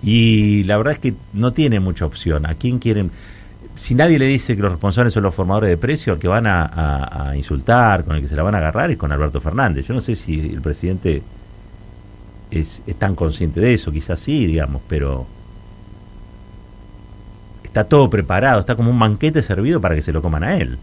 Y 0.02 0.64
la 0.64 0.78
verdad 0.78 0.94
es 0.94 1.00
que 1.00 1.16
no 1.34 1.52
tiene 1.52 1.82
mucha 1.82 2.06
opción. 2.06 2.46
¿A 2.46 2.56
quién 2.56 2.80
quieren? 2.80 3.12
Si 3.78 3.96
nadie 3.96 4.18
le 4.18 4.26
dice 4.26 4.56
que 4.56 4.62
los 4.62 4.72
responsables 4.72 5.14
son 5.14 5.24
los 5.24 5.34
formadores 5.34 5.70
de 5.70 5.78
precios, 5.78 6.16
al 6.16 6.20
que 6.20 6.28
van 6.28 6.46
a, 6.48 7.34
insultar, 7.36 8.04
con 8.04 8.16
el 8.16 8.22
que 8.22 8.28
se 8.28 8.36
la 8.36 8.44
van 8.44 8.56
a 8.56 8.58
agarrar, 8.58 8.92
es 8.92 8.98
con 8.98 9.12
Alberto 9.12 9.40
Fernández. 9.40 9.86
Yo 9.88 9.94
no 9.94 10.02
sé 10.02 10.16
si 10.16 10.40
el 10.40 10.62
presidente 10.62 11.22
es, 12.50 12.82
es 12.86 12.96
tan 12.96 13.16
consciente 13.16 13.60
de 13.60 13.76
eso, 13.76 13.92
quizás 13.92 14.20
sí, 14.20 14.48
digamos, 14.48 14.82
pero 14.88 15.28
está 17.64 17.84
todo 17.84 18.10
preparado, 18.10 18.60
está 18.60 18.76
como 18.76 18.90
un 18.90 18.98
banquete 18.98 19.44
servido 19.44 19.80
para 19.80 19.94
que 19.94 20.02
se 20.02 20.12
lo 20.12 20.22
coman 20.22 20.44
a 20.44 20.58
él. 20.58 20.80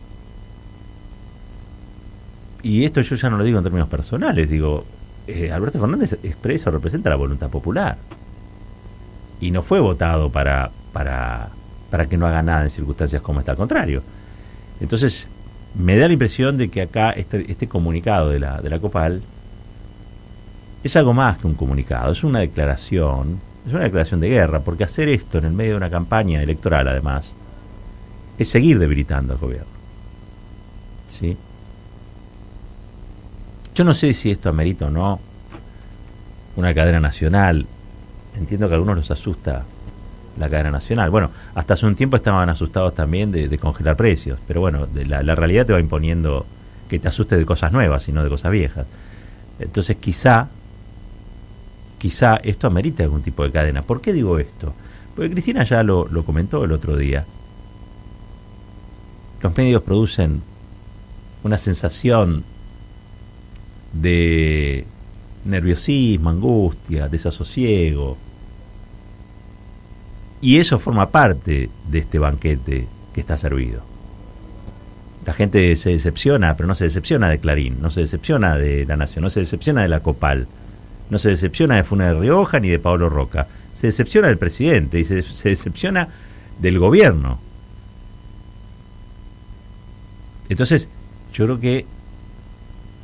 Y 2.63 2.85
esto 2.85 3.01
yo 3.01 3.17
ya 3.17 3.29
no 3.29 3.37
lo 3.37 3.45
digo 3.45 3.59
en 3.59 3.65
términos 3.65 3.89
personales, 3.89 4.49
digo, 4.49 4.85
eh, 5.27 5.51
Alberto 5.51 5.81
Fernández 5.81 6.19
expresa 6.23 6.71
o 6.71 6.73
representa 6.73 7.11
la 7.11 7.17
voluntad 7.17 7.51
popular. 7.51 7.99
Y 9.41 9.51
no 9.51 9.63
fue 9.63 9.81
votado 9.81 10.31
para, 10.31 10.71
para, 10.93 11.51
para 11.95 12.09
que 12.09 12.17
no 12.17 12.27
haga 12.27 12.43
nada 12.43 12.65
en 12.65 12.71
circunstancias 12.71 13.23
como 13.23 13.39
esta, 13.39 13.53
al 13.53 13.57
contrario. 13.57 14.03
Entonces, 14.81 15.29
me 15.77 15.97
da 15.97 16.09
la 16.09 16.13
impresión 16.13 16.59
de 16.59 16.69
que 16.69 16.83
acá 16.83 17.11
este, 17.11 17.49
este 17.49 17.69
comunicado 17.69 18.31
de 18.31 18.41
la, 18.41 18.61
de 18.61 18.69
la 18.69 18.81
COPAL 18.81 19.23
es 20.83 20.97
algo 20.97 21.13
más 21.13 21.39
que 21.39 21.47
un 21.47 21.55
comunicado, 21.55 22.11
es 22.11 22.25
una 22.25 22.41
declaración, 22.41 23.39
es 23.65 23.73
una 23.73 23.85
declaración 23.85 24.19
de 24.19 24.29
guerra, 24.29 24.59
porque 24.59 24.83
hacer 24.83 25.09
esto 25.09 25.39
en 25.39 25.45
el 25.45 25.53
medio 25.53 25.71
de 25.71 25.77
una 25.77 25.89
campaña 25.89 26.43
electoral, 26.43 26.89
además, 26.89 27.31
es 28.39 28.49
seguir 28.49 28.81
debilitando 28.81 29.35
al 29.35 29.39
gobierno. 29.39 29.71
¿Sí? 31.11 31.37
Yo 33.73 33.85
no 33.85 33.95
sé 33.95 34.13
si 34.15 34.33
esto 34.33 34.49
amerita 34.49 34.87
o 34.87 34.91
no 34.91 35.21
una 36.57 36.75
cadena 36.75 36.99
nacional. 36.99 37.69
Entiendo 38.35 38.67
que 38.67 38.73
a 38.73 38.79
algunos 38.79 38.97
los 38.97 39.13
asusta 39.13 39.65
la 40.39 40.49
cadena 40.49 40.71
nacional. 40.71 41.11
Bueno, 41.11 41.31
hasta 41.55 41.75
hace 41.75 41.87
un 41.87 41.95
tiempo 41.95 42.17
estaban 42.17 42.49
asustados 42.49 42.95
también 42.95 43.31
de, 43.31 43.59
congelar 43.59 43.97
precios, 43.97 44.39
pero 44.47 44.61
bueno, 44.61 44.87
la, 44.95 45.35
realidad 45.35 45.67
te 45.67 45.73
va 45.73 45.81
imponiendo 45.81 46.47
que 46.89 46.99
te 46.99 47.09
asustes 47.09 47.39
de 47.39 47.47
cosas 47.47 47.73
nuevas 47.73 48.09
y 48.09 48.13
no 48.13 48.23
de 48.23 48.31
cosas 48.31 48.51
viejas. 48.53 48.87
Entonces 49.59 49.97
quizá, 49.97 50.49
quizá 51.99 52.37
esto 52.37 52.67
amerita 52.67 53.03
algún 53.05 53.23
tipo 53.23 53.45
de 53.45 53.53
cadena. 53.53 53.83
¿Por 53.83 54.01
qué 54.01 54.13
digo 54.13 54.39
esto? 54.39 54.75
Porque 55.15 55.31
Cristina 55.31 55.65
ya 55.65 55.83
lo 55.83 56.25
comentó 56.25 56.65
el 56.65 56.73
otro 56.73 56.97
día. 56.97 57.25
Los 59.41 59.57
medios 59.57 59.83
producen 59.83 60.43
una 61.43 61.59
sensación 61.59 62.45
de 63.93 64.87
nerviosismo, 65.45 66.31
angustia, 66.31 67.09
desasosiego. 67.09 68.17
Y 70.45 70.59
eso 70.59 70.79
forma 70.79 71.09
parte 71.09 71.71
de 71.89 71.99
este 71.99 72.19
banquete 72.19 72.87
que 73.15 73.21
está 73.23 73.39
servido. 73.39 73.83
La 75.25 75.33
gente 75.33 75.75
se 75.77 75.89
decepciona, 75.89 76.55
pero 76.55 76.67
no 76.67 76.75
se 76.75 76.85
decepciona 76.85 77.31
de 77.31 77.41
Clarín, 77.41 77.79
no 77.81 77.91
se 77.91 78.03
decepciona 78.03 78.55
de 78.59 78.85
La 78.85 78.99
Nación, 78.99 79.23
no 79.23 79.31
se 79.31 79.41
decepciona 79.41 79.81
de 79.81 79.89
la 79.89 80.01
Copal, 80.01 80.47
no 81.09 81.19
se 81.19 81.31
decepciona 81.31 81.77
de 81.77 81.85
Funes 81.85 82.09
de 82.09 82.21
Rioja 82.21 82.61
ni 82.61 82.69
de 82.69 82.79
Pablo 82.79 83.09
Roca, 83.09 83.49
se 83.73 83.87
decepciona 83.87 84.29
del 84.29 84.37
presidente 84.37 85.01
y 85.01 85.07
se, 85.07 85.23
se 85.23 85.49
decepciona 85.49 86.09
del 86.61 86.79
gobierno. 86.79 87.41
Entonces, 90.51 90.91
yo 91.33 91.47
creo 91.47 91.59
que 91.59 91.87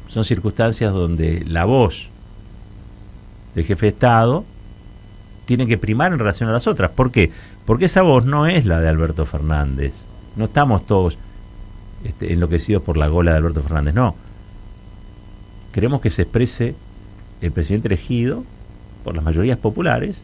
son 0.08 0.26
circunstancias 0.26 0.92
donde 0.92 1.42
la 1.46 1.64
voz 1.64 2.10
del 3.54 3.64
jefe 3.64 3.86
de 3.86 3.92
Estado 3.92 4.44
tiene 5.50 5.66
que 5.66 5.78
primar 5.78 6.12
en 6.12 6.20
relación 6.20 6.48
a 6.48 6.52
las 6.52 6.68
otras. 6.68 6.92
¿Por 6.92 7.10
qué? 7.10 7.32
Porque 7.66 7.86
esa 7.86 8.02
voz 8.02 8.24
no 8.24 8.46
es 8.46 8.66
la 8.66 8.78
de 8.78 8.88
Alberto 8.88 9.26
Fernández. 9.26 10.04
No 10.36 10.44
estamos 10.44 10.86
todos 10.86 11.18
este, 12.04 12.32
enloquecidos 12.32 12.84
por 12.84 12.96
la 12.96 13.08
gola 13.08 13.32
de 13.32 13.38
Alberto 13.38 13.60
Fernández, 13.60 13.92
no. 13.92 14.14
Queremos 15.72 16.00
que 16.02 16.10
se 16.10 16.22
exprese 16.22 16.76
el 17.40 17.50
presidente 17.50 17.88
elegido 17.88 18.44
por 19.02 19.16
las 19.16 19.24
mayorías 19.24 19.58
populares 19.58 20.22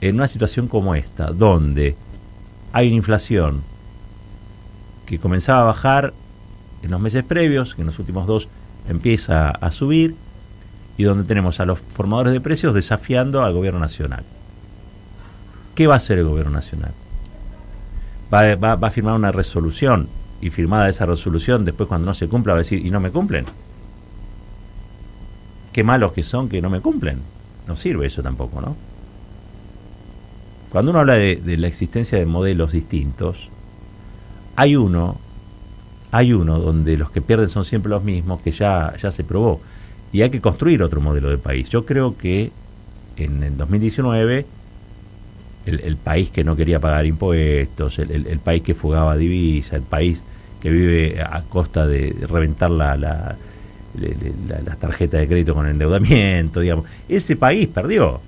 en 0.00 0.14
una 0.14 0.28
situación 0.28 0.68
como 0.68 0.94
esta, 0.94 1.32
donde 1.32 1.96
hay 2.72 2.86
una 2.86 2.98
inflación 2.98 3.64
que 5.04 5.18
comenzaba 5.18 5.62
a 5.62 5.64
bajar 5.64 6.14
en 6.84 6.92
los 6.92 7.00
meses 7.00 7.24
previos, 7.24 7.74
que 7.74 7.80
en 7.80 7.86
los 7.86 7.98
últimos 7.98 8.28
dos 8.28 8.48
empieza 8.88 9.50
a 9.50 9.72
subir, 9.72 10.14
y 10.96 11.04
donde 11.04 11.24
tenemos 11.24 11.60
a 11.60 11.66
los 11.66 11.78
formadores 11.78 12.32
de 12.32 12.40
precios 12.40 12.74
desafiando 12.74 13.42
al 13.44 13.52
gobierno 13.52 13.80
nacional. 13.80 14.24
¿Qué 15.74 15.86
va 15.86 15.94
a 15.94 15.96
hacer 15.98 16.18
el 16.18 16.26
gobierno 16.26 16.52
nacional? 16.52 16.92
Va, 18.32 18.54
va, 18.56 18.86
a 18.86 18.90
firmar 18.90 19.14
una 19.14 19.30
resolución 19.30 20.08
y 20.40 20.50
firmada 20.50 20.88
esa 20.88 21.06
resolución, 21.06 21.64
después 21.64 21.88
cuando 21.88 22.06
no 22.06 22.14
se 22.14 22.28
cumpla 22.28 22.54
va 22.54 22.58
a 22.58 22.62
decir, 22.62 22.84
¿y 22.84 22.90
no 22.90 23.00
me 23.00 23.10
cumplen? 23.10 23.44
Qué 25.72 25.84
malos 25.84 26.12
que 26.12 26.22
son 26.22 26.48
que 26.48 26.62
no 26.62 26.70
me 26.70 26.80
cumplen. 26.80 27.20
No 27.68 27.76
sirve 27.76 28.06
eso 28.06 28.22
tampoco, 28.22 28.60
¿no? 28.60 28.76
Cuando 30.70 30.90
uno 30.90 31.00
habla 31.00 31.14
de, 31.14 31.36
de 31.36 31.56
la 31.56 31.66
existencia 31.66 32.18
de 32.18 32.26
modelos 32.26 32.72
distintos, 32.72 33.48
hay 34.56 34.76
uno 34.76 35.18
hay 36.10 36.32
uno 36.32 36.58
donde 36.58 36.96
los 36.96 37.10
que 37.10 37.20
pierden 37.20 37.48
son 37.48 37.64
siempre 37.64 37.90
los 37.90 38.02
mismos, 38.02 38.40
que 38.40 38.50
ya, 38.50 38.94
ya 38.96 39.10
se 39.10 39.24
probó. 39.24 39.60
Y 40.12 40.22
hay 40.22 40.30
que 40.30 40.40
construir 40.40 40.82
otro 40.82 41.00
modelo 41.00 41.30
de 41.30 41.38
país. 41.38 41.68
Yo 41.68 41.84
creo 41.84 42.16
que 42.16 42.50
en 43.16 43.42
el 43.42 43.56
2019 43.56 44.46
el, 45.66 45.96
país 45.96 46.30
que 46.30 46.44
no 46.44 46.54
quería 46.54 46.78
pagar 46.78 47.06
impuestos, 47.06 47.98
el, 47.98 48.38
país 48.38 48.62
que 48.62 48.74
fugaba 48.74 49.16
divisa, 49.16 49.76
el 49.76 49.82
país 49.82 50.22
que 50.60 50.70
vive 50.70 51.20
a 51.20 51.42
costa 51.42 51.86
de 51.86 52.14
reventar 52.28 52.70
la, 52.70 52.96
la, 52.96 53.36
la, 53.94 54.76
tarjeta 54.76 55.18
de 55.18 55.26
crédito 55.26 55.54
con 55.54 55.66
endeudamiento, 55.66 56.60
digamos, 56.60 56.86
ese 57.08 57.36
país 57.36 57.68
perdió. 57.68 58.20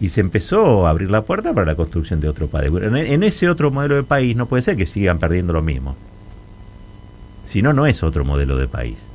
Y 0.00 0.08
se 0.08 0.20
empezó 0.20 0.86
a 0.86 0.90
abrir 0.90 1.10
la 1.10 1.22
puerta 1.22 1.54
para 1.54 1.66
la 1.66 1.76
construcción 1.76 2.20
de 2.20 2.28
otro 2.28 2.48
país. 2.48 2.70
En, 2.82 2.96
en 2.96 3.22
ese 3.22 3.48
otro 3.48 3.70
modelo 3.70 3.94
de 3.94 4.02
país 4.02 4.36
no 4.36 4.46
puede 4.46 4.62
ser 4.62 4.76
que 4.76 4.86
sigan 4.86 5.18
perdiendo 5.18 5.52
lo 5.52 5.62
mismo. 5.62 5.96
Si 7.46 7.62
no, 7.62 7.72
no 7.72 7.86
es 7.86 8.02
otro 8.02 8.24
modelo 8.24 8.58
de 8.58 8.68
país. 8.68 9.08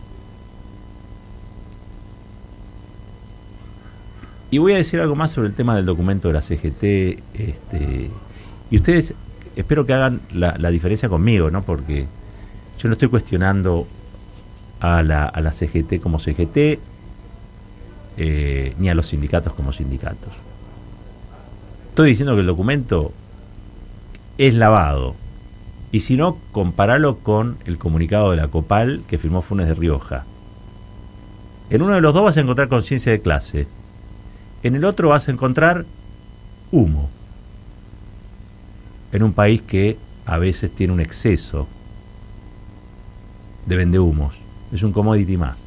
Y 4.51 4.58
voy 4.58 4.74
a 4.74 4.77
decir 4.77 5.00
algo 5.00 5.15
más 5.15 5.32
sobre 5.32 5.48
el 5.48 5.53
tema 5.53 5.75
del 5.75 5.86
documento 5.86 6.27
de 6.27 6.34
la 6.34 6.41
CGT. 6.41 6.84
Este, 7.34 8.10
y 8.72 8.75
ustedes, 8.75 9.13
espero 9.56 9.86
que 9.86 9.94
hagan 9.94 10.22
la, 10.34 10.70
diferencia 10.70 11.08
conmigo, 11.08 11.51
¿no? 11.51 11.63
Porque 11.63 12.08
yo 12.79 12.88
no 12.88 12.94
estoy 12.94 13.10
cuestionando 13.10 13.88
a 14.79 15.03
la, 15.03 15.25
a 15.25 15.41
la 15.41 15.51
CGT 15.51 16.00
como 16.01 16.20
CGT, 16.20 16.79
eh, 18.18 18.75
ni 18.79 18.89
a 18.89 18.96
los 18.96 19.08
sindicatos 19.08 19.53
como 19.53 19.72
sindicatos. 19.72 20.34
Estoy 21.89 22.12
diciendo 22.12 22.34
que 22.34 22.41
el 22.41 22.48
documento 22.48 23.12
es 24.38 24.53
lavado, 24.53 25.15
y 25.91 26.01
si 26.01 26.18
no, 26.18 26.38
compáralo 26.51 27.18
con 27.18 27.58
el 27.65 27.77
comunicado 27.77 28.32
de 28.32 28.38
la 28.38 28.48
COPAL 28.48 29.03
que 29.08 29.18
firmó 29.18 29.41
Funes 29.41 29.68
de 29.68 29.74
Rioja. 29.74 30.25
En 31.70 31.82
uno 31.82 31.96
de 31.96 32.01
los 32.01 32.13
dos 32.13 32.24
vas 32.24 32.38
a 32.38 32.41
encontrar 32.41 32.68
conciencia 32.68 33.12
de 33.12 33.22
clase. 33.22 33.68
En 34.63 34.75
el 34.75 34.86
otro 34.86 35.10
vas 35.10 35.28
a 35.28 35.32
encontrar 35.32 35.86
humo. 36.72 37.10
En 39.12 39.24
un 39.24 39.34
país 39.34 39.62
que 39.62 39.98
a 40.25 40.38
veces 40.38 40.72
tiene 40.72 40.94
un 40.94 41.00
exceso 41.00 41.68
de 43.66 43.75
vendehumos. 43.75 44.36
Es 44.72 44.84
un 44.84 44.92
commodity 44.92 45.38
más. 45.38 45.58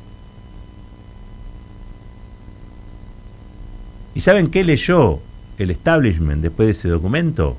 ¿Y 4.15 4.21
saben 4.21 4.51
qué 4.51 4.63
leyó 4.63 5.21
el 5.59 5.71
establishment 5.71 6.43
después 6.43 6.67
de 6.67 6.73
ese 6.73 6.89
documento? 6.89 7.57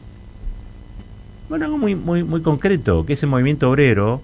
Bueno, 1.49 1.65
algo 1.65 1.77
muy, 1.77 1.95
muy, 1.95 2.23
muy 2.23 2.41
concreto, 2.41 3.05
que 3.05 3.13
ese 3.13 3.25
movimiento 3.25 3.69
obrero 3.69 4.21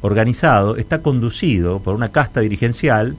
organizado 0.00 0.76
está 0.76 1.02
conducido 1.02 1.80
por 1.80 1.94
una 1.94 2.10
casta 2.10 2.40
dirigencial 2.40 3.16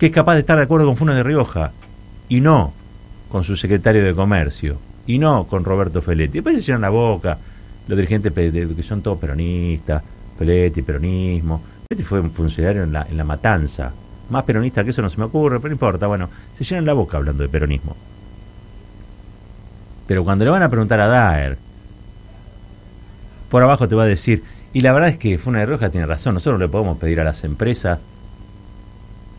que 0.00 0.06
es 0.06 0.12
capaz 0.12 0.32
de 0.32 0.40
estar 0.40 0.56
de 0.56 0.62
acuerdo 0.62 0.86
con 0.86 0.96
Funes 0.96 1.14
de 1.14 1.22
Rioja 1.22 1.72
y 2.26 2.40
no 2.40 2.72
con 3.28 3.44
su 3.44 3.54
secretario 3.54 4.02
de 4.02 4.14
Comercio 4.14 4.78
y 5.06 5.18
no 5.18 5.46
con 5.46 5.62
Roberto 5.62 6.00
Feletti. 6.00 6.38
Después 6.38 6.56
se 6.56 6.62
llenan 6.62 6.80
la 6.80 6.88
boca 6.88 7.36
los 7.86 7.98
dirigentes 7.98 8.32
que 8.32 8.82
son 8.82 9.02
todos 9.02 9.18
peronistas, 9.18 10.02
Feletti, 10.38 10.80
peronismo. 10.80 11.60
Feletti 11.86 12.02
fue 12.02 12.20
un 12.20 12.30
funcionario 12.30 12.84
en 12.84 12.94
la, 12.94 13.06
en 13.10 13.18
la 13.18 13.24
matanza. 13.24 13.92
Más 14.30 14.42
peronista 14.44 14.82
que 14.84 14.88
eso 14.88 15.02
no 15.02 15.10
se 15.10 15.18
me 15.18 15.24
ocurre, 15.24 15.58
pero 15.58 15.68
no 15.68 15.74
importa. 15.74 16.06
Bueno, 16.06 16.30
se 16.54 16.64
llenan 16.64 16.86
la 16.86 16.94
boca 16.94 17.18
hablando 17.18 17.42
de 17.42 17.50
peronismo. 17.50 17.94
Pero 20.06 20.24
cuando 20.24 20.46
le 20.46 20.50
van 20.50 20.62
a 20.62 20.70
preguntar 20.70 20.98
a 21.00 21.08
Daer, 21.08 21.58
por 23.50 23.62
abajo 23.62 23.86
te 23.86 23.94
va 23.94 24.04
a 24.04 24.06
decir, 24.06 24.44
y 24.72 24.80
la 24.80 24.94
verdad 24.94 25.10
es 25.10 25.18
que 25.18 25.36
Funa 25.36 25.58
de 25.58 25.66
Roja 25.66 25.90
tiene 25.90 26.06
razón, 26.06 26.32
nosotros 26.32 26.58
le 26.58 26.68
podemos 26.68 26.96
pedir 26.96 27.20
a 27.20 27.24
las 27.24 27.44
empresas 27.44 27.98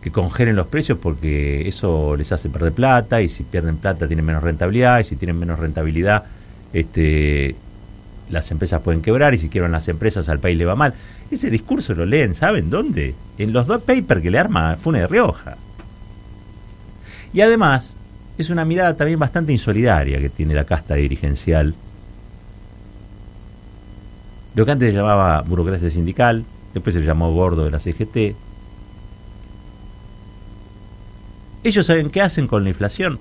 que 0.02 0.12
congelen 0.12 0.56
los 0.56 0.68
precios 0.68 0.98
porque 0.98 1.68
eso 1.68 2.16
les 2.16 2.32
hace 2.32 2.50
perder 2.50 2.74
plata 2.74 3.22
y 3.22 3.30
si 3.30 3.44
pierden 3.44 3.78
plata 3.78 4.08
tienen 4.08 4.26
menos 4.26 4.42
rentabilidad 4.42 5.00
y 5.00 5.04
si 5.04 5.16
tienen 5.16 5.38
menos 5.38 5.60
rentabilidad 5.60 6.24
este 6.74 7.56
las 8.32 8.50
empresas 8.50 8.82
pueden 8.82 9.02
quebrar 9.02 9.34
y 9.34 9.38
si 9.38 9.50
quieren 9.50 9.72
las 9.72 9.88
empresas 9.90 10.30
al 10.30 10.40
país 10.40 10.58
le 10.58 10.66
va 10.66 10.76
mal. 10.76 10.94
Ese 11.30 11.50
discurso 11.50 11.94
lo 11.94 12.06
leen, 12.06 12.34
¿saben 12.34 12.70
dónde? 12.70 13.14
En 13.38 13.52
los 13.52 13.68
dos 13.68 13.82
papers 13.84 14.22
que 14.22 14.32
le 14.32 14.40
arma 14.40 14.78
Fune 14.78 15.02
de 15.02 15.08
Rioja. 15.08 15.58
Y 17.34 17.42
además, 17.42 17.98
es 18.38 18.50
una 18.50 18.66
mirada 18.66 18.96
también 18.96 19.20
bastante 19.20 19.52
insolidaria 19.52 20.20
que 20.20 20.30
tiene 20.30 20.54
la 20.54 20.66
casta 20.66 20.96
dirigencial. 20.96 21.76
Lo 24.56 24.66
que 24.66 24.72
antes 24.72 24.90
se 24.90 24.98
llamaba 24.98 25.42
burocracia 25.42 25.90
sindical, 25.90 26.44
después 26.74 26.96
se 26.96 27.02
llamó 27.02 27.34
gordo 27.34 27.66
de 27.66 27.72
la 27.72 27.80
CGT. 27.80 28.36
Ellos 31.64 31.86
saben 31.86 32.10
qué 32.10 32.22
hacen 32.22 32.48
con 32.48 32.64
la 32.64 32.70
inflación. 32.70 33.20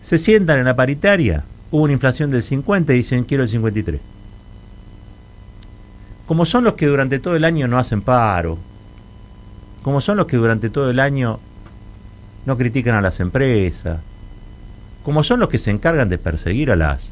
Se 0.00 0.18
sientan 0.18 0.58
en 0.58 0.64
la 0.64 0.76
paritaria, 0.76 1.44
hubo 1.70 1.84
una 1.84 1.92
inflación 1.92 2.30
del 2.30 2.42
50 2.42 2.92
y 2.92 2.96
dicen 2.96 3.24
quiero 3.24 3.42
el 3.42 3.48
53. 3.48 4.00
Como 6.26 6.44
son 6.44 6.64
los 6.64 6.74
que 6.74 6.86
durante 6.86 7.18
todo 7.18 7.34
el 7.34 7.44
año 7.44 7.66
no 7.66 7.78
hacen 7.78 8.02
paro, 8.02 8.58
como 9.82 10.00
son 10.00 10.16
los 10.16 10.26
que 10.26 10.36
durante 10.36 10.70
todo 10.70 10.90
el 10.90 11.00
año 11.00 11.40
no 12.46 12.56
critican 12.56 12.94
a 12.94 13.00
las 13.00 13.18
empresas, 13.20 14.00
como 15.04 15.24
son 15.24 15.40
los 15.40 15.48
que 15.48 15.58
se 15.58 15.70
encargan 15.70 16.08
de 16.08 16.18
perseguir 16.18 16.70
a 16.70 16.76
las 16.76 17.10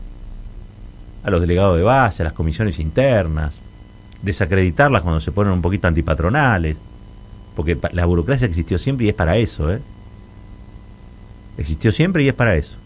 a 1.25 1.31
los 1.31 1.41
delegados 1.41 1.77
de 1.77 1.83
base, 1.83 2.23
a 2.23 2.25
las 2.25 2.33
comisiones 2.33 2.79
internas, 2.79 3.55
desacreditarlas 4.23 5.03
cuando 5.03 5.21
se 5.21 5.33
ponen 5.33 5.53
un 5.53 5.63
poquito 5.63 5.89
antipatronales, 5.89 6.77
porque 7.59 7.77
la 7.91 8.07
burocracia 8.07 8.47
existió 8.47 8.79
siempre 8.79 9.07
y 9.07 9.09
es 9.09 9.17
para 9.17 9.37
eso, 9.37 9.73
¿eh? 9.73 9.81
Existió 11.57 11.91
siempre 11.91 12.23
y 12.23 12.29
es 12.29 12.35
para 12.35 12.55
eso. 12.55 12.77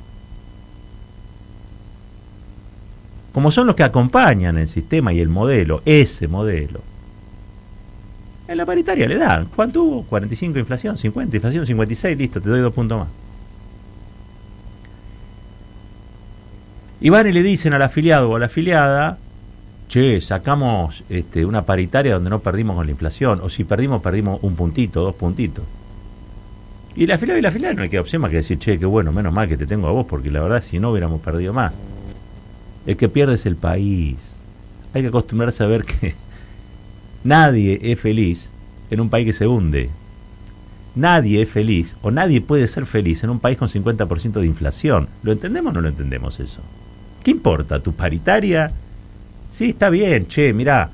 Como 3.34 3.50
son 3.50 3.66
los 3.66 3.76
que 3.76 3.82
acompañan 3.82 4.56
el 4.56 4.68
sistema 4.68 5.12
y 5.12 5.20
el 5.20 5.28
modelo, 5.28 5.82
ese 5.84 6.26
modelo, 6.26 6.80
en 8.48 8.56
la 8.56 8.64
paritaria 8.64 9.06
le 9.06 9.18
dan. 9.18 9.50
¿Cuánto 9.54 9.82
hubo? 9.82 10.02
45 10.04 10.58
inflación, 10.58 10.96
50 10.96 11.36
inflación, 11.36 11.66
56, 11.66 12.16
listo, 12.16 12.40
te 12.40 12.48
doy 12.48 12.60
dos 12.60 12.72
puntos 12.72 13.00
más. 13.00 13.08
Y 16.98 17.10
van 17.10 17.26
y 17.26 17.32
le 17.32 17.42
dicen 17.42 17.74
al 17.74 17.82
afiliado 17.82 18.30
o 18.30 18.36
a 18.36 18.38
la 18.38 18.46
afiliada, 18.46 19.18
che, 19.92 20.22
sacamos 20.22 21.04
este, 21.10 21.44
una 21.44 21.66
paritaria 21.66 22.14
donde 22.14 22.30
no 22.30 22.40
perdimos 22.40 22.76
con 22.76 22.86
la 22.86 22.92
inflación, 22.92 23.40
o 23.42 23.50
si 23.50 23.64
perdimos, 23.64 24.00
perdimos 24.00 24.38
un 24.40 24.56
puntito, 24.56 25.02
dos 25.02 25.14
puntitos. 25.14 25.66
Y 26.96 27.06
la 27.06 27.16
afiliado 27.16 27.38
y 27.38 27.42
la 27.42 27.50
afiliada 27.50 27.74
no 27.74 27.82
le 27.82 27.90
queda 27.90 28.00
opción 28.00 28.22
más 28.22 28.30
que 28.30 28.38
decir, 28.38 28.58
che, 28.58 28.78
qué 28.78 28.86
bueno, 28.86 29.12
menos 29.12 29.34
mal 29.34 29.48
que 29.48 29.58
te 29.58 29.66
tengo 29.66 29.88
a 29.88 29.92
vos, 29.92 30.06
porque 30.06 30.30
la 30.30 30.40
verdad 30.40 30.64
si 30.66 30.78
no 30.78 30.92
hubiéramos 30.92 31.20
perdido 31.20 31.52
más. 31.52 31.74
El 32.86 32.96
que 32.96 33.10
pierde 33.10 33.34
es 33.34 33.44
el 33.44 33.56
país. 33.56 34.16
Hay 34.94 35.02
que 35.02 35.08
acostumbrarse 35.08 35.62
a 35.62 35.66
ver 35.66 35.84
que 35.84 36.14
Nadie 37.24 37.78
es 37.82 38.00
feliz 38.00 38.50
en 38.90 38.98
un 38.98 39.10
país 39.10 39.26
que 39.26 39.34
se 39.34 39.46
hunde. 39.46 39.90
Nadie 40.94 41.42
es 41.42 41.50
feliz 41.50 41.96
o 42.00 42.10
nadie 42.10 42.40
puede 42.40 42.66
ser 42.66 42.86
feliz 42.86 43.22
en 43.24 43.28
un 43.28 43.40
país 43.40 43.58
con 43.58 43.68
50% 43.68 44.40
de 44.40 44.46
inflación. 44.46 45.08
¿Lo 45.22 45.32
entendemos 45.32 45.72
o 45.72 45.74
no 45.74 45.80
lo 45.82 45.88
entendemos 45.88 46.40
eso? 46.40 46.62
¿Qué 47.22 47.30
importa? 47.30 47.80
¿Tu 47.80 47.92
paritaria? 47.92 48.72
Sí, 49.52 49.68
está 49.70 49.88
bien, 49.88 50.26
che, 50.26 50.52
mirá. 50.52 50.90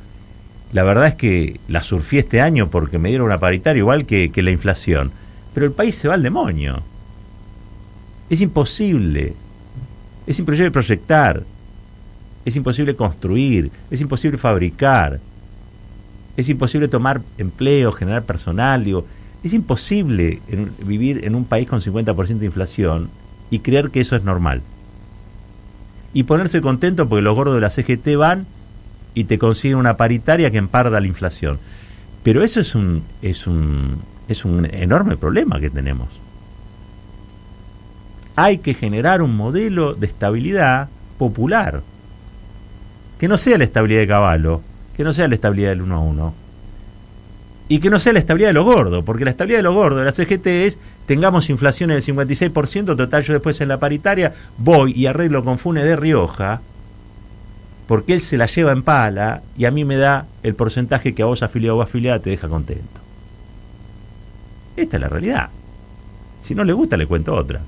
La 0.72 0.82
verdad 0.82 1.06
es 1.06 1.14
que 1.14 1.58
la 1.68 1.82
surfí 1.82 2.18
este 2.18 2.42
año 2.42 2.68
porque 2.68 2.98
me 2.98 3.08
dieron 3.08 3.28
una 3.28 3.40
paritaria 3.40 3.80
igual 3.80 4.04
que, 4.04 4.30
la 4.34 4.50
inflación. 4.50 5.12
Pero 5.54 5.64
el 5.64 5.72
país 5.72 5.94
se 5.94 6.08
va 6.08 6.14
al 6.14 6.22
demonio. 6.22 6.82
Es 8.28 8.42
imposible. 8.42 9.32
Es 10.26 10.38
imposible 10.38 10.70
proyectar. 10.70 11.42
Es 12.44 12.54
imposible 12.54 12.94
construir. 12.94 13.70
Es 13.90 14.02
imposible 14.02 14.36
fabricar 14.36 15.20
es 16.38 16.48
imposible 16.48 16.86
tomar 16.86 17.20
empleo, 17.36 17.90
generar 17.90 18.22
personal, 18.22 18.84
digo, 18.84 19.04
es 19.42 19.52
imposible 19.52 20.40
vivir 20.84 21.24
en 21.24 21.34
un 21.34 21.44
país 21.44 21.66
con 21.68 21.80
50% 21.80 22.38
de 22.38 22.46
inflación 22.46 23.10
y 23.50 23.58
creer 23.58 23.90
que 23.90 23.98
eso 23.98 24.14
es 24.14 24.22
normal. 24.22 24.62
Y 26.18 26.24
ponerse 26.24 26.60
contento 26.60 27.08
porque 27.08 27.22
los 27.22 27.36
gordos 27.36 27.54
de 27.54 27.60
la 27.60 27.70
CGT 27.70 28.16
van 28.16 28.44
y 29.14 29.22
te 29.26 29.38
consiguen 29.38 29.78
una 29.78 29.96
paritaria 29.96 30.50
que 30.50 30.58
emparda 30.58 30.98
la 30.98 31.06
inflación. 31.06 31.60
Pero 32.24 32.42
eso 32.42 32.58
es 32.58 32.74
un, 32.74 33.04
es 33.22 33.46
un, 33.46 34.02
es 34.26 34.44
un 34.44 34.64
enorme 34.64 35.16
problema 35.16 35.60
que 35.60 35.70
tenemos. 35.70 36.08
Hay 38.34 38.58
que 38.58 38.74
generar 38.74 39.22
un 39.22 39.36
modelo 39.36 39.94
de 39.94 40.08
estabilidad 40.08 40.88
popular, 41.18 41.82
que 43.20 43.28
no 43.28 43.38
sea 43.38 43.56
la 43.56 43.62
estabilidad 43.62 44.00
de 44.00 44.08
caballo, 44.08 44.60
que 44.96 45.04
no 45.04 45.12
sea 45.12 45.28
la 45.28 45.36
estabilidad 45.36 45.68
del 45.68 45.82
1 45.82 45.94
a 45.94 46.00
1. 46.00 46.34
Y 47.68 47.78
que 47.78 47.90
no 47.90 48.00
sea 48.00 48.12
la 48.12 48.18
estabilidad 48.18 48.48
de 48.48 48.54
los 48.54 48.64
gordos, 48.64 49.04
porque 49.04 49.24
la 49.24 49.30
estabilidad 49.30 49.60
de 49.60 49.62
los 49.62 49.74
gordos 49.74 50.00
de 50.00 50.04
la 50.04 50.10
CGT 50.10 50.46
es 50.66 50.78
tengamos 51.08 51.50
inflación 51.50 51.90
del 51.90 52.02
56%, 52.02 52.96
total 52.96 53.22
yo 53.24 53.32
después 53.32 53.60
en 53.60 53.68
la 53.68 53.80
paritaria 53.80 54.32
voy 54.56 54.92
y 54.92 55.06
arreglo 55.06 55.42
con 55.42 55.58
Funes 55.58 55.82
de 55.82 55.96
Rioja, 55.96 56.60
porque 57.88 58.12
él 58.12 58.20
se 58.20 58.36
la 58.36 58.46
lleva 58.46 58.70
en 58.70 58.84
pala 58.84 59.42
y 59.56 59.64
a 59.64 59.72
mí 59.72 59.84
me 59.84 59.96
da 59.96 60.26
el 60.44 60.54
porcentaje 60.54 61.14
que 61.14 61.22
a 61.22 61.26
vos 61.26 61.42
afiliado 61.42 61.78
o 61.78 61.82
afiliada 61.82 62.20
te 62.20 62.30
deja 62.30 62.46
contento. 62.46 63.00
Esta 64.76 64.96
es 64.96 65.00
la 65.00 65.08
realidad. 65.08 65.48
Si 66.44 66.54
no 66.54 66.62
le 66.62 66.72
gusta, 66.72 66.96
le 66.96 67.06
cuento 67.06 67.34
otra. 67.34 67.60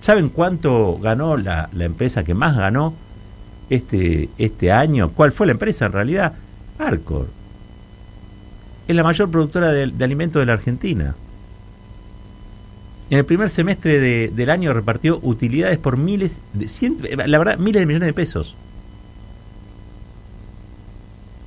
¿Saben 0.00 0.30
cuánto 0.30 0.98
ganó 0.98 1.36
la, 1.36 1.68
la 1.72 1.84
empresa 1.84 2.24
que 2.24 2.32
más 2.32 2.56
ganó 2.56 2.94
este, 3.70 4.28
este 4.38 4.72
año. 4.72 5.10
¿Cuál 5.10 5.32
fue 5.32 5.46
la 5.46 5.52
empresa 5.52 5.86
en 5.86 5.92
realidad? 5.92 6.32
Arcor. 6.78 7.28
Es 8.86 8.94
la 8.94 9.02
mayor 9.02 9.30
productora 9.30 9.72
de, 9.72 10.04
alimentos 10.04 10.40
de 10.40 10.46
la 10.46 10.52
Argentina. 10.54 11.14
En 13.10 13.18
el 13.18 13.24
primer 13.24 13.50
semestre 13.50 14.30
del 14.30 14.50
año 14.50 14.72
repartió 14.72 15.18
utilidades 15.22 15.78
por 15.78 15.96
miles, 15.96 16.40
de 16.52 17.26
la 17.26 17.38
verdad, 17.38 17.58
miles 17.58 17.80
de 17.80 17.86
millones 17.86 18.06
de 18.06 18.12
pesos. 18.12 18.56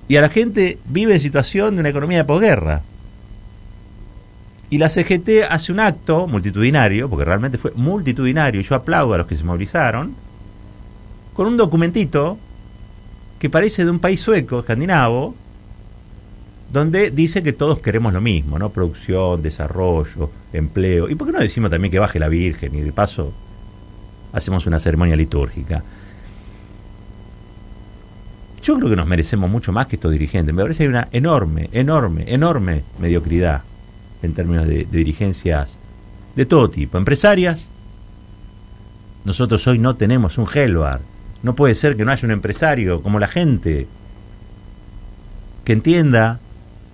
Y 0.07 0.15
a 0.15 0.21
la 0.21 0.29
gente 0.29 0.77
vive 0.85 1.13
en 1.13 1.19
situación 1.19 1.75
de 1.75 1.81
una 1.81 1.89
economía 1.89 2.19
de 2.19 2.25
posguerra. 2.25 2.81
Y 4.69 4.77
la 4.77 4.89
CGT 4.89 5.43
hace 5.49 5.71
un 5.71 5.79
acto 5.79 6.27
multitudinario, 6.27 7.09
porque 7.09 7.25
realmente 7.25 7.57
fue 7.57 7.71
multitudinario, 7.75 8.61
y 8.61 8.63
yo 8.63 8.75
aplaudo 8.75 9.13
a 9.13 9.17
los 9.19 9.27
que 9.27 9.35
se 9.35 9.43
movilizaron, 9.43 10.15
con 11.33 11.47
un 11.47 11.57
documentito 11.57 12.37
que 13.39 13.49
parece 13.49 13.85
de 13.85 13.91
un 13.91 13.99
país 13.99 14.19
sueco, 14.19 14.59
escandinavo, 14.59 15.35
donde 16.71 17.11
dice 17.11 17.43
que 17.43 17.53
todos 17.53 17.79
queremos 17.79 18.13
lo 18.13 18.21
mismo, 18.21 18.59
¿no? 18.59 18.69
Producción, 18.71 19.41
desarrollo, 19.41 20.29
empleo. 20.53 21.09
¿Y 21.09 21.15
por 21.15 21.27
qué 21.27 21.33
no 21.33 21.39
decimos 21.39 21.69
también 21.69 21.91
que 21.91 21.99
baje 21.99 22.19
la 22.19 22.27
Virgen 22.27 22.75
y 22.75 22.81
de 22.81 22.91
paso 22.91 23.33
hacemos 24.33 24.67
una 24.67 24.79
ceremonia 24.79 25.15
litúrgica? 25.15 25.83
Yo 28.61 28.75
creo 28.75 28.89
que 28.89 28.95
nos 28.97 29.07
merecemos 29.07 29.49
mucho 29.49 29.71
más 29.71 29.87
que 29.87 29.95
estos 29.95 30.11
dirigentes. 30.11 30.53
Me 30.53 30.61
parece 30.61 30.79
que 30.79 30.83
hay 30.83 30.89
una 30.89 31.07
enorme, 31.11 31.69
enorme, 31.71 32.25
enorme 32.27 32.83
mediocridad 32.99 33.61
en 34.21 34.33
términos 34.33 34.67
de, 34.67 34.85
dirigencias 34.91 35.73
de 36.35 36.45
todo 36.45 36.69
tipo. 36.69 36.97
Empresarias. 36.97 37.69
Nosotros 39.23 39.65
hoy 39.67 39.79
no 39.79 39.95
tenemos 39.95 40.37
un 40.37 40.47
Helvar 40.53 40.99
no 41.43 41.55
puede 41.55 41.75
ser 41.75 41.95
que 41.95 42.05
no 42.05 42.11
haya 42.11 42.25
un 42.25 42.31
empresario 42.31 43.01
como 43.01 43.19
la 43.19 43.27
gente 43.27 43.87
que 45.63 45.73
entienda 45.73 46.39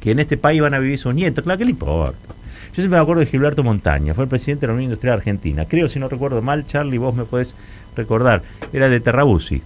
que 0.04 0.12
en 0.12 0.20
este 0.20 0.36
país 0.36 0.60
van 0.60 0.74
a 0.74 0.80
vivir 0.80 0.98
sus 1.00 1.16
nietos. 1.16 1.46
Claro, 1.46 1.58
¿qué 1.58 1.64
le 1.64 1.72
importa? 1.72 2.18
Yo 2.28 2.76
siempre 2.76 2.98
me 2.98 3.04
acuerdo 3.04 3.22
de 3.22 3.26
Gilberto 3.26 3.64
Montaña, 3.64 4.14
fue 4.14 4.26
el 4.26 4.30
presidente 4.30 4.62
de 4.62 4.68
la 4.68 4.74
Unión 4.74 4.90
Industrial 4.90 5.16
Argentina. 5.16 5.66
Creo, 5.66 5.88
si 5.88 5.98
no 5.98 6.10
recuerdo 6.10 6.42
mal, 6.42 6.68
Charlie, 6.68 6.98
vos 6.98 7.16
me 7.16 7.24
podés 7.24 7.56
recordar. 7.96 8.44
Era 8.74 8.90
de 8.90 9.00
Terrabusi. 9.00 9.62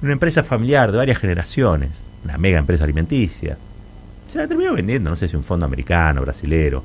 Una 0.00 0.12
empresa 0.12 0.44
familiar 0.44 0.92
de 0.92 0.98
varias 0.98 1.18
generaciones, 1.18 2.04
una 2.22 2.38
mega 2.38 2.60
empresa 2.60 2.84
alimenticia. 2.84 3.58
Se 4.28 4.38
la 4.38 4.46
terminó 4.46 4.74
vendiendo, 4.74 5.10
no 5.10 5.16
sé 5.16 5.26
si 5.26 5.34
un 5.34 5.42
fondo 5.42 5.66
americano, 5.66 6.20
brasilero. 6.20 6.84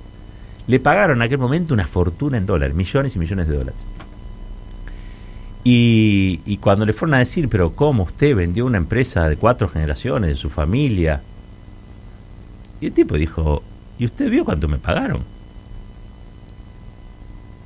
Le 0.65 0.79
pagaron 0.79 1.17
en 1.17 1.21
aquel 1.21 1.37
momento 1.37 1.75
una 1.75 1.85
fortuna 1.85 2.37
en 2.37 2.47
dólares, 2.47 2.75
millones 2.75 3.15
y 3.15 3.19
millones 3.19 3.47
de 3.49 3.55
dólares. 3.55 3.81
Y, 5.63 6.57
cuando 6.57 6.87
le 6.87 6.93
fueron 6.93 7.13
a 7.13 7.19
decir, 7.19 7.49
pero 7.49 7.75
¿cómo 7.75 8.01
usted 8.01 8.35
vendió 8.35 8.65
una 8.65 8.79
empresa 8.79 9.29
de 9.29 9.37
cuatro 9.37 9.69
generaciones, 9.69 10.31
de 10.31 10.35
su 10.35 10.49
familia? 10.49 11.21
Y 12.81 12.87
el 12.87 12.93
tipo 12.93 13.15
dijo, 13.15 13.61
¿y 13.99 14.05
usted 14.05 14.29
vio 14.29 14.43
cuánto 14.43 14.67
me 14.67 14.79
pagaron? 14.79 15.23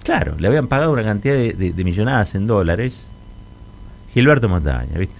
Claro, 0.03 0.35
le 0.37 0.47
habían 0.47 0.67
pagado 0.67 0.91
una 0.91 1.03
cantidad 1.03 1.33
de, 1.33 1.83
millonadas 1.83 2.35
en 2.35 2.45
dólares. 2.45 3.05
Gilberto 4.13 4.47
Montaña, 4.47 4.99
¿viste? 4.99 5.19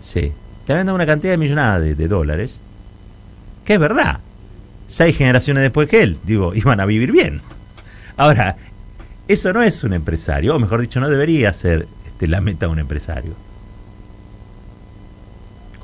Sí, 0.00 0.32
le 0.66 0.74
habían 0.74 0.86
dado 0.86 0.96
una 0.96 1.06
cantidad 1.06 1.32
de 1.32 1.38
millonadas 1.38 1.96
de, 1.96 2.08
dólares. 2.08 2.56
Que 3.64 3.74
es 3.74 3.80
verdad. 3.80 4.20
Seis 4.88 5.16
generaciones 5.16 5.62
después 5.62 5.88
que 5.88 6.02
él, 6.02 6.18
digo, 6.24 6.52
iban 6.54 6.80
a 6.80 6.86
vivir 6.86 7.12
bien. 7.12 7.40
Ahora, 8.16 8.56
eso 9.28 9.52
no 9.52 9.62
es 9.62 9.84
un 9.84 9.92
empresario, 9.92 10.54
o 10.54 10.58
mejor 10.58 10.80
dicho, 10.80 11.00
no 11.00 11.08
debería 11.08 11.52
ser 11.52 11.86
este, 12.04 12.26
la 12.26 12.40
meta 12.40 12.66
de 12.66 12.72
un 12.72 12.80
empresario. 12.80 13.34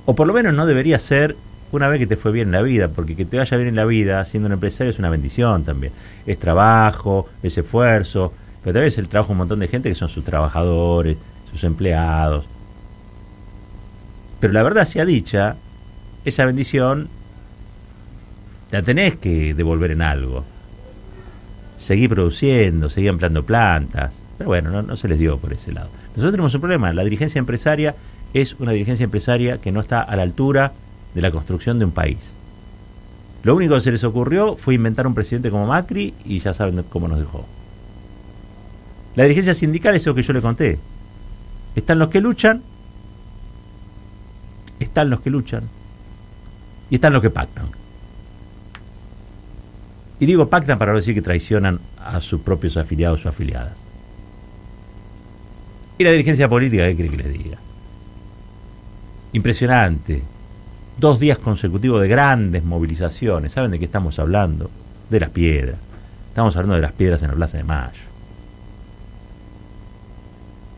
O 0.04 0.14
por 0.14 0.26
lo 0.26 0.34
menos 0.34 0.52
no 0.52 0.66
debería 0.66 0.98
ser 0.98 1.36
una 1.72 1.88
vez 1.88 1.98
que 1.98 2.06
te 2.06 2.16
fue 2.16 2.32
bien 2.32 2.48
en 2.48 2.52
la 2.52 2.62
vida, 2.62 2.88
porque 2.88 3.16
que 3.16 3.24
te 3.24 3.38
vaya 3.38 3.56
bien 3.56 3.68
en 3.68 3.76
la 3.76 3.84
vida 3.84 4.24
siendo 4.24 4.46
un 4.46 4.52
empresario 4.52 4.90
es 4.90 4.98
una 4.98 5.10
bendición 5.10 5.64
también. 5.64 5.92
Es 6.26 6.38
trabajo, 6.38 7.28
es 7.42 7.58
esfuerzo, 7.58 8.32
pero 8.62 8.74
también 8.74 8.88
es 8.88 8.98
el 8.98 9.08
trabajo 9.08 9.32
un 9.32 9.38
montón 9.38 9.60
de 9.60 9.68
gente 9.68 9.88
que 9.88 9.94
son 9.94 10.08
sus 10.08 10.24
trabajadores, 10.24 11.16
sus 11.50 11.64
empleados. 11.64 12.46
Pero 14.40 14.52
la 14.52 14.62
verdad 14.62 14.84
sea 14.84 15.04
dicha, 15.04 15.56
esa 16.24 16.44
bendición 16.44 17.08
la 18.70 18.82
tenés 18.82 19.16
que 19.16 19.54
devolver 19.54 19.90
en 19.90 20.02
algo. 20.02 20.44
Seguir 21.78 22.10
produciendo, 22.10 22.88
seguir 22.88 23.10
ampliando 23.10 23.44
plantas. 23.44 24.12
Pero 24.38 24.48
bueno, 24.48 24.70
no, 24.70 24.82
no 24.82 24.96
se 24.96 25.08
les 25.08 25.18
dio 25.18 25.38
por 25.38 25.52
ese 25.52 25.72
lado. 25.72 25.88
Nosotros 26.10 26.32
tenemos 26.32 26.54
un 26.54 26.60
problema. 26.60 26.92
La 26.92 27.04
dirigencia 27.04 27.38
empresaria 27.38 27.94
es 28.34 28.54
una 28.58 28.72
dirigencia 28.72 29.04
empresaria 29.04 29.58
que 29.58 29.72
no 29.72 29.80
está 29.80 30.02
a 30.02 30.16
la 30.16 30.22
altura 30.22 30.72
de 31.16 31.22
la 31.22 31.30
construcción 31.30 31.78
de 31.78 31.86
un 31.86 31.92
país. 31.92 32.34
Lo 33.42 33.56
único 33.56 33.74
que 33.74 33.80
se 33.80 33.90
les 33.90 34.04
ocurrió 34.04 34.54
fue 34.54 34.74
inventar 34.74 35.06
un 35.06 35.14
presidente 35.14 35.50
como 35.50 35.66
Macri 35.66 36.12
y 36.26 36.40
ya 36.40 36.52
saben 36.52 36.84
cómo 36.90 37.08
nos 37.08 37.18
dejó. 37.18 37.46
La 39.14 39.22
dirigencia 39.22 39.54
sindical 39.54 39.96
es 39.96 40.04
lo 40.04 40.14
que 40.14 40.20
yo 40.20 40.34
le 40.34 40.42
conté. 40.42 40.78
Están 41.74 41.98
los 41.98 42.10
que 42.10 42.20
luchan, 42.20 42.62
están 44.78 45.08
los 45.08 45.22
que 45.22 45.30
luchan 45.30 45.62
y 46.90 46.96
están 46.96 47.14
los 47.14 47.22
que 47.22 47.30
pactan. 47.30 47.70
Y 50.20 50.26
digo 50.26 50.50
pactan 50.50 50.78
para 50.78 50.92
no 50.92 50.98
decir 50.98 51.14
que 51.14 51.22
traicionan 51.22 51.80
a 51.98 52.20
sus 52.20 52.42
propios 52.42 52.76
afiliados 52.76 53.24
o 53.24 53.30
afiliadas. 53.30 53.78
Y 55.96 56.04
la 56.04 56.10
dirigencia 56.10 56.46
política, 56.46 56.84
¿qué 56.88 56.94
quiere 56.94 57.10
que 57.10 57.16
les 57.16 57.32
diga? 57.32 57.56
Impresionante. 59.32 60.35
Dos 60.98 61.20
días 61.20 61.36
consecutivos 61.36 62.00
de 62.00 62.08
grandes 62.08 62.64
movilizaciones. 62.64 63.52
¿Saben 63.52 63.70
de 63.70 63.78
qué 63.78 63.84
estamos 63.84 64.18
hablando? 64.18 64.70
De 65.10 65.20
las 65.20 65.28
piedras. 65.28 65.76
Estamos 66.28 66.56
hablando 66.56 66.76
de 66.76 66.80
las 66.80 66.92
piedras 66.92 67.22
en 67.22 67.28
la 67.28 67.34
Plaza 67.34 67.58
de 67.58 67.64
Mayo. 67.64 68.00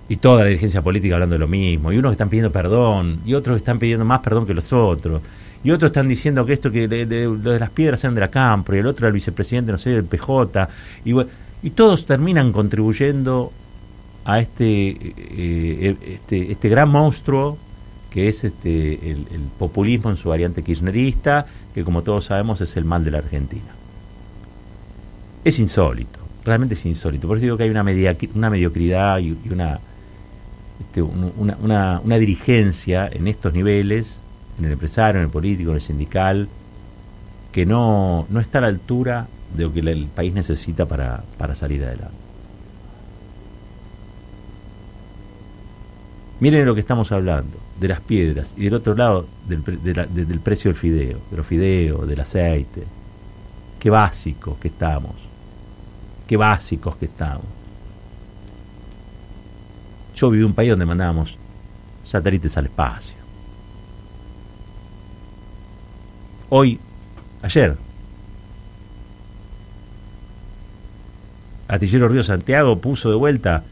Y 0.09 0.17
toda 0.17 0.43
la 0.43 0.49
dirigencia 0.49 0.83
política 0.83 1.15
hablando 1.15 1.35
de 1.35 1.39
lo 1.39 1.47
mismo. 1.47 1.93
Y 1.93 1.99
unos 1.99 2.13
están 2.13 2.31
pidiendo 2.31 2.51
perdón. 2.51 3.21
Y 3.25 3.35
otros 3.35 3.59
están 3.59 3.79
pidiendo 3.79 4.05
más 4.05 4.19
perdón 4.19 4.45
que 4.45 4.55
los 4.55 4.73
otros. 4.73 5.23
Y 5.63 5.71
otros 5.71 5.91
están 5.91 6.09
diciendo 6.09 6.45
que 6.45 6.55
esto, 6.55 6.73
que 6.73 6.89
de, 6.89 7.07
de, 7.07 7.59
las 7.61 7.71
piedras 7.71 8.01
sean 8.01 8.17
de 8.17 8.21
la 8.21 8.29
Campo. 8.29 8.75
Y 8.75 8.79
el 8.79 8.87
otro 8.87 9.07
el 9.07 9.13
vicepresidente, 9.13 9.71
no 9.71 9.79
sé, 9.79 9.91
del 9.91 10.05
PJ. 10.05 10.69
Y, 11.05 11.71
todos 11.71 12.07
terminan 12.07 12.51
contribuyendo 12.51 13.53
a 14.25 14.41
este, 14.41 14.97
eh, 15.01 15.97
este, 16.03 16.51
este 16.51 16.69
gran 16.69 16.89
monstruo 16.89 17.57
que 18.11 18.29
es 18.29 18.45
este, 18.45 19.11
el, 19.11 19.27
populismo 19.59 20.11
en 20.11 20.17
su 20.17 20.29
variante 20.29 20.63
kirchnerista, 20.63 21.47
que 21.75 21.85
como 21.85 22.03
todos 22.03 22.27
sabemos 22.27 22.61
es 22.61 22.77
el 22.77 22.85
mal 22.85 23.05
de 23.05 23.11
la 23.11 23.19
Argentina. 23.19 23.75
Es 25.45 25.59
insólito, 25.59 26.19
realmente 26.45 26.75
es 26.75 26.85
insólito. 26.87 27.29
Por 27.29 27.37
eso 27.37 27.45
digo 27.45 27.57
que 27.57 27.65
hay 27.65 27.71
una, 27.71 27.85
una 28.35 28.51
mediocridad 28.51 29.19
y, 29.19 29.37
una, 29.51 29.81
este, 30.81 31.03
una, 31.03 32.01
una, 32.03 32.19
dirigencia 32.19 33.09
en 33.11 33.29
estos 33.29 33.53
niveles, 33.53 34.19
en 34.59 34.65
el 34.65 34.73
empresario, 34.73 35.21
en 35.21 35.27
el 35.27 35.31
político, 35.31 35.71
en 35.71 35.77
el 35.77 35.83
sindical, 35.83 36.49
que 37.53 37.67
no, 37.67 38.27
no 38.31 38.41
está 38.41 38.59
a 38.59 38.63
la 38.63 38.69
altura 38.69 39.27
de 39.55 39.65
lo 39.65 39.73
que 39.73 39.81
el 39.81 40.07
país 40.07 40.33
necesita 40.33 40.87
para, 40.87 41.23
para 41.37 41.55
salir 41.55 41.85
adelante. 41.85 42.17
Miren 46.41 46.67
lo 46.67 46.75
que 46.75 46.81
estamos 46.81 47.11
hablando, 47.11 47.59
de 47.79 47.89
las 47.89 48.01
piedras, 48.01 48.55
y 48.57 48.65
del 48.65 48.75
otro 48.75 48.95
lado, 48.95 49.27
del, 49.47 49.63
del 49.63 50.41
precio 50.41 50.71
del 50.71 50.81
fideo, 50.81 51.19
de 51.31 51.37
los 51.37 51.47
fideos, 51.47 52.09
del 52.09 52.21
aceite. 52.21 52.83
Qué 53.79 53.91
básicos 53.91 54.59
que 54.59 54.69
estamos. 54.69 55.13
Qué 56.27 56.37
básicos 56.37 56.97
que 56.97 57.07
estamos. 57.07 57.47
Yo 60.17 60.31
viví 60.31 60.43
un 60.43 60.55
país 60.55 60.71
donde 60.71 60.87
mandábamos 60.87 61.39
satélites 62.05 62.57
al 62.57 62.67
espacio. 62.67 63.15
Hoy, 66.49 66.81
ayer, 67.43 67.77
Atillero 71.69 72.09
Río 72.09 72.23
Santiago 72.23 72.81
puso 72.81 73.11
de 73.11 73.17
vuelta, 73.17 73.63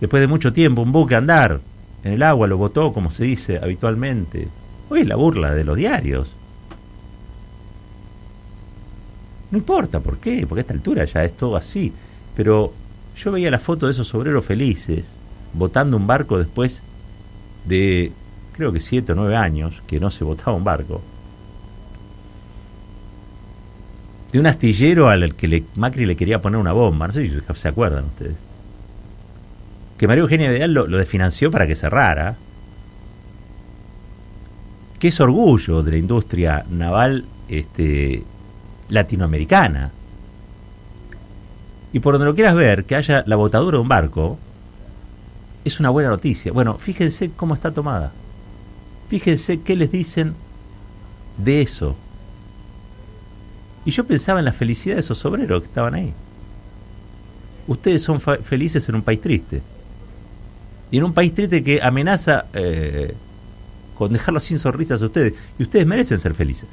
después 0.00 0.20
de 0.20 0.26
mucho 0.26 0.52
tiempo, 0.52 0.82
un 0.82 0.90
buque 0.90 1.14
a 1.14 1.18
andar 1.18 1.60
en 2.02 2.12
el 2.14 2.22
agua, 2.22 2.46
lo 2.46 2.56
botó, 2.56 2.92
como 2.92 3.10
se 3.10 3.24
dice 3.24 3.58
habitualmente. 3.62 4.48
Hoy 4.88 5.02
es 5.02 5.06
la 5.06 5.16
burla 5.16 5.52
de 5.54 5.64
los 5.64 5.76
diarios. 5.76 6.30
No 9.50 9.58
importa 9.58 10.00
por 10.00 10.18
qué, 10.18 10.46
porque 10.46 10.60
a 10.60 10.62
esta 10.62 10.74
altura 10.74 11.04
ya 11.04 11.24
es 11.24 11.36
todo 11.36 11.56
así. 11.56 11.92
Pero 12.36 12.72
yo 13.16 13.32
veía 13.32 13.50
la 13.50 13.58
foto 13.58 13.86
de 13.86 13.92
esos 13.92 14.14
obreros 14.14 14.44
felices 14.44 15.10
botando 15.52 15.96
un 15.96 16.06
barco 16.06 16.38
después 16.38 16.82
de, 17.66 18.12
creo 18.52 18.72
que 18.72 18.80
siete 18.80 19.12
o 19.12 19.14
nueve 19.14 19.36
años 19.36 19.82
que 19.86 20.00
no 20.00 20.10
se 20.10 20.24
botaba 20.24 20.56
un 20.56 20.64
barco. 20.64 21.02
De 24.32 24.38
un 24.38 24.46
astillero 24.46 25.08
al 25.08 25.34
que 25.34 25.48
le, 25.48 25.64
Macri 25.74 26.06
le 26.06 26.16
quería 26.16 26.40
poner 26.40 26.60
una 26.60 26.72
bomba, 26.72 27.08
no 27.08 27.12
sé 27.12 27.28
si 27.28 27.36
se 27.54 27.68
acuerdan 27.68 28.04
ustedes 28.04 28.36
que 30.00 30.08
María 30.08 30.22
Eugenia 30.22 30.50
Vidal 30.50 30.72
lo, 30.72 30.86
desfinanció 30.86 31.50
para 31.50 31.66
que 31.66 31.76
cerrara. 31.76 32.38
Que 34.98 35.08
es 35.08 35.20
orgullo 35.20 35.82
de 35.82 35.90
la 35.90 35.98
industria 35.98 36.64
naval 36.70 37.26
este, 37.50 38.22
latinoamericana. 38.88 39.90
Y 41.92 42.00
por 42.00 42.14
donde 42.14 42.24
lo 42.24 42.34
quieras 42.34 42.54
ver, 42.54 42.86
que 42.86 42.96
haya 42.96 43.24
la 43.26 43.36
botadura 43.36 43.76
de 43.76 43.82
un 43.82 43.88
barco, 43.88 44.38
es 45.66 45.78
una 45.80 45.90
buena 45.90 46.08
noticia. 46.08 46.50
Bueno, 46.50 46.78
fíjense 46.78 47.32
cómo 47.36 47.52
está 47.52 47.70
tomada. 47.70 48.10
Fíjense 49.10 49.60
qué 49.60 49.76
les 49.76 49.92
dicen 49.92 50.32
de 51.36 51.60
eso. 51.60 51.94
Y 53.84 53.90
yo 53.90 54.06
pensaba 54.06 54.38
en 54.38 54.46
la 54.46 54.54
felicidad 54.54 54.94
de 54.94 55.00
esos 55.00 55.22
obreros 55.26 55.60
que 55.60 55.68
estaban 55.68 55.92
ahí. 55.92 56.14
Ustedes 57.66 58.02
son 58.02 58.18
felices 58.18 58.88
en 58.88 58.94
un 58.94 59.02
país 59.02 59.20
triste 59.20 59.60
y 60.90 60.98
en 60.98 61.04
un 61.04 61.12
país 61.12 61.34
triste 61.34 61.62
que 61.62 61.80
amenaza 61.82 62.46
eh, 62.52 63.14
con 63.94 64.12
dejarlos 64.12 64.44
sin 64.44 64.58
sonrisas 64.58 65.00
a 65.02 65.06
ustedes. 65.06 65.34
Y 65.58 65.62
ustedes 65.62 65.86
merecen 65.86 66.18
ser 66.18 66.34
felices. 66.34 66.68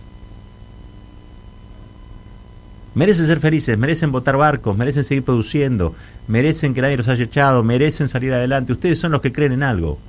Merecen 2.96 3.28
ser 3.28 3.40
felices, 3.40 3.78
merecen 3.78 4.12
botar 4.12 4.38
barcos, 4.38 4.76
merecen 4.76 5.04
seguir 5.04 5.24
produciendo, 5.24 5.94
merecen 6.28 6.74
que 6.74 6.82
nadie 6.82 6.98
los 6.98 7.08
haya 7.08 7.26
echado, 7.26 7.64
merecen 7.64 8.08
salir 8.08 8.34
adelante. 8.34 8.74
Ustedes 8.74 8.98
son 8.98 9.12
los 9.12 9.22
que 9.22 9.32
creen 9.32 9.52
en 9.52 9.62
algo. 9.62 10.00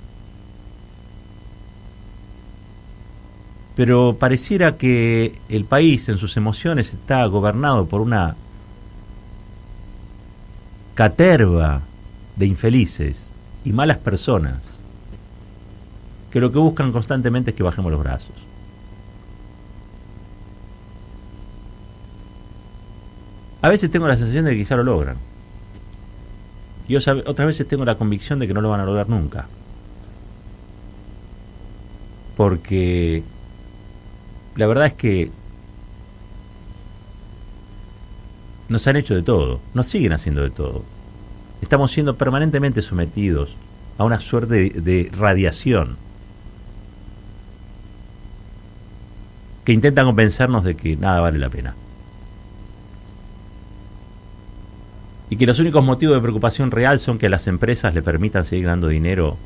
Pero 3.76 4.16
pareciera 4.18 4.78
que 4.78 5.38
el 5.50 5.66
país 5.66 6.08
en 6.08 6.16
sus 6.16 6.36
emociones 6.38 6.94
está 6.94 7.26
gobernado 7.26 7.86
por 7.86 8.00
una 8.00 8.36
caterva 10.94 11.82
de 12.36 12.46
infelices 12.46 13.27
y 13.68 13.72
malas 13.74 13.98
personas 13.98 14.62
que 16.30 16.40
lo 16.40 16.50
que 16.50 16.58
buscan 16.58 16.90
constantemente 16.90 17.50
es 17.50 17.56
que 17.56 17.62
bajemos 17.62 17.92
los 17.92 18.02
brazos. 18.02 18.34
A 23.60 23.68
veces 23.68 23.90
tengo 23.90 24.08
la 24.08 24.16
sensación 24.16 24.46
de 24.46 24.52
que 24.52 24.58
quizá 24.58 24.74
lo 24.76 24.84
logran. 24.84 25.18
Y 26.88 26.96
otras 26.96 27.36
veces 27.36 27.68
tengo 27.68 27.84
la 27.84 27.98
convicción 27.98 28.38
de 28.38 28.46
que 28.46 28.54
no 28.54 28.62
lo 28.62 28.70
van 28.70 28.80
a 28.80 28.86
lograr 28.86 29.10
nunca. 29.10 29.46
Porque 32.38 33.22
la 34.56 34.66
verdad 34.66 34.86
es 34.86 34.92
que 34.94 35.30
nos 38.70 38.86
han 38.86 38.96
hecho 38.96 39.14
de 39.14 39.22
todo, 39.22 39.60
nos 39.74 39.86
siguen 39.88 40.14
haciendo 40.14 40.40
de 40.40 40.50
todo 40.50 40.97
estamos 41.62 41.90
siendo 41.90 42.16
permanentemente 42.16 42.82
sometidos 42.82 43.54
a 43.98 44.04
una 44.04 44.20
suerte 44.20 44.70
de, 44.70 45.10
radiación 45.16 45.96
que 49.64 49.72
intenta 49.72 50.04
convencernos 50.04 50.64
de 50.64 50.76
que 50.76 50.96
nada 50.96 51.20
vale 51.20 51.38
la 51.38 51.50
pena. 51.50 51.74
Y 55.30 55.36
que 55.36 55.46
los 55.46 55.58
únicos 55.58 55.84
motivos 55.84 56.14
de 56.14 56.22
preocupación 56.22 56.70
real 56.70 56.98
son 57.00 57.18
que 57.18 57.28
las 57.28 57.46
empresas 57.48 57.92
le 57.92 58.00
permitan 58.00 58.46
seguir 58.46 58.64
ganando 58.64 58.88
dinero 58.88 59.36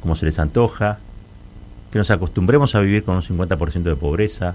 como 0.00 0.14
se 0.14 0.26
les 0.26 0.38
antoja, 0.38 0.98
que 1.90 1.98
nos 1.98 2.10
acostumbremos 2.10 2.74
a 2.74 2.80
vivir 2.80 3.04
con 3.04 3.16
un 3.16 3.22
50% 3.22 3.82
de 3.82 3.96
pobreza, 3.96 4.54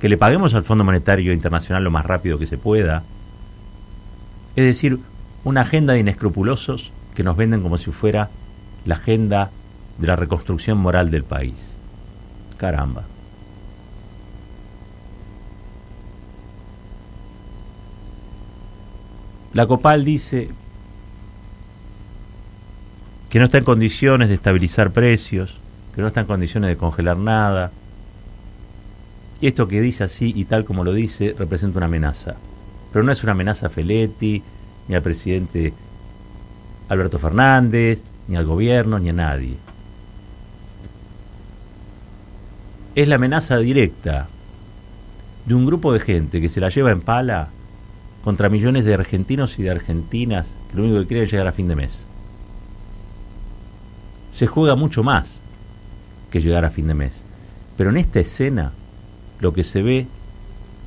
que 0.00 0.08
le 0.08 0.16
paguemos 0.16 0.54
al 0.54 0.64
Fondo 0.64 0.84
Monetario 0.84 1.32
Internacional 1.32 1.82
lo 1.82 1.90
más 1.90 2.04
rápido 2.04 2.38
que 2.38 2.46
se 2.46 2.58
pueda. 2.58 3.02
Es 4.56 4.64
decir, 4.64 5.00
una 5.44 5.62
agenda 5.62 5.94
de 5.94 6.00
inescrupulosos 6.00 6.92
que 7.14 7.24
nos 7.24 7.36
venden 7.36 7.62
como 7.62 7.78
si 7.78 7.90
fuera 7.90 8.30
la 8.84 8.96
agenda 8.96 9.50
de 9.98 10.06
la 10.06 10.16
reconstrucción 10.16 10.78
moral 10.78 11.10
del 11.10 11.24
país. 11.24 11.76
Caramba. 12.56 13.04
La 19.52 19.66
Copal 19.66 20.04
dice 20.04 20.48
que 23.30 23.38
no 23.38 23.46
está 23.46 23.58
en 23.58 23.64
condiciones 23.64 24.28
de 24.28 24.34
estabilizar 24.34 24.92
precios, 24.92 25.56
que 25.94 26.02
no 26.02 26.08
está 26.08 26.20
en 26.20 26.26
condiciones 26.26 26.68
de 26.68 26.76
congelar 26.76 27.16
nada. 27.16 27.72
Y 29.40 29.48
esto 29.48 29.66
que 29.66 29.80
dice 29.80 30.04
así 30.04 30.32
y 30.36 30.44
tal 30.44 30.64
como 30.64 30.84
lo 30.84 30.92
dice 30.92 31.34
representa 31.36 31.78
una 31.78 31.86
amenaza. 31.86 32.36
Pero 32.92 33.04
no 33.04 33.10
es 33.10 33.22
una 33.22 33.32
amenaza 33.32 33.70
Feletti, 33.70 34.42
ni 34.90 34.96
al 34.96 35.02
presidente 35.02 35.72
Alberto 36.88 37.20
Fernández, 37.20 38.02
ni 38.26 38.34
al 38.34 38.44
gobierno, 38.44 38.98
ni 38.98 39.08
a 39.10 39.12
nadie. 39.12 39.56
Es 42.96 43.06
la 43.06 43.14
amenaza 43.14 43.58
directa 43.58 44.26
de 45.46 45.54
un 45.54 45.64
grupo 45.64 45.92
de 45.92 46.00
gente 46.00 46.40
que 46.40 46.48
se 46.48 46.60
la 46.60 46.70
lleva 46.70 46.90
en 46.90 47.02
pala 47.02 47.50
contra 48.24 48.48
millones 48.48 48.84
de 48.84 48.94
argentinos 48.94 49.60
y 49.60 49.62
de 49.62 49.70
argentinas 49.70 50.48
que 50.68 50.76
lo 50.76 50.82
único 50.82 50.98
que 50.98 51.06
quieren 51.06 51.24
es 51.26 51.30
llegar 51.30 51.46
a 51.46 51.52
fin 51.52 51.68
de 51.68 51.76
mes. 51.76 52.04
Se 54.34 54.48
juega 54.48 54.74
mucho 54.74 55.04
más 55.04 55.40
que 56.32 56.40
llegar 56.40 56.64
a 56.64 56.70
fin 56.70 56.88
de 56.88 56.94
mes. 56.94 57.22
Pero 57.76 57.90
en 57.90 57.96
esta 57.96 58.18
escena 58.18 58.72
lo 59.38 59.54
que 59.54 59.62
se 59.62 59.82
ve 59.82 60.08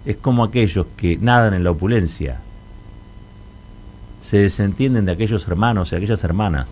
es 0.05 0.17
como 0.17 0.43
aquellos 0.43 0.87
que 0.97 1.17
nadan 1.17 1.53
en 1.53 1.63
la 1.63 1.71
opulencia 1.71 2.41
se 4.23 4.37
desentienden 4.37 5.05
de 5.05 5.11
aquellos 5.11 5.45
hermanos 5.49 5.91
y 5.91 5.95
aquellas 5.95 6.23
hermanas 6.23 6.67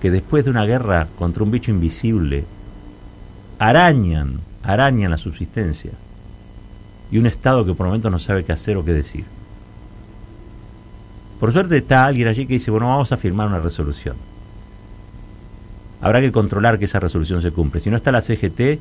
que 0.00 0.10
después 0.10 0.44
de 0.44 0.50
una 0.50 0.64
guerra 0.64 1.06
contra 1.18 1.44
un 1.44 1.50
bicho 1.50 1.70
invisible 1.70 2.46
arañan, 3.58 4.40
arañan 4.62 5.10
la 5.10 5.18
subsistencia 5.18 5.92
y 7.10 7.18
un 7.18 7.26
Estado 7.26 7.66
que 7.66 7.74
por 7.74 7.86
momentos 7.86 8.10
no 8.10 8.18
sabe 8.18 8.44
qué 8.44 8.52
hacer 8.52 8.78
o 8.78 8.84
qué 8.84 8.94
decir. 8.94 9.26
Por 11.38 11.52
suerte 11.52 11.76
está 11.76 12.06
alguien 12.06 12.28
allí 12.28 12.46
que 12.46 12.54
dice, 12.54 12.70
bueno, 12.70 12.88
vamos 12.88 13.12
a 13.12 13.18
firmar 13.18 13.46
una 13.46 13.60
resolución. 13.60 14.16
Habrá 16.00 16.20
que 16.20 16.32
controlar 16.32 16.78
que 16.78 16.86
esa 16.86 16.98
resolución 16.98 17.42
se 17.42 17.50
cumple. 17.50 17.80
Si 17.80 17.90
no 17.90 17.96
está 17.96 18.10
la 18.10 18.22
CGT, 18.22 18.80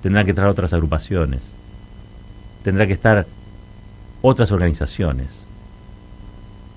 tendrán 0.00 0.24
que 0.24 0.30
entrar 0.30 0.46
otras 0.46 0.72
agrupaciones, 0.72 1.42
tendrá 2.62 2.86
que 2.86 2.92
estar 2.92 3.26
otras 4.22 4.52
organizaciones. 4.52 5.43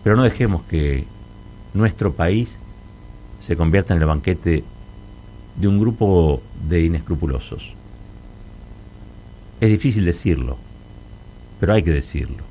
Pero 0.08 0.16
no 0.16 0.24
dejemos 0.24 0.62
que 0.70 1.06
nuestro 1.74 2.14
país 2.14 2.60
se 3.42 3.58
convierta 3.58 3.94
en 3.94 4.00
el 4.00 4.08
banquete 4.08 4.64
de 5.58 5.68
un 5.68 5.82
grupo 5.82 6.42
de 6.66 6.86
inescrupulosos. 6.86 7.74
Es 9.60 9.70
difícil 9.70 10.06
decirlo, 10.06 10.56
pero 11.60 11.74
hay 11.74 11.84
que 11.84 11.92
decirlo. 11.92 12.46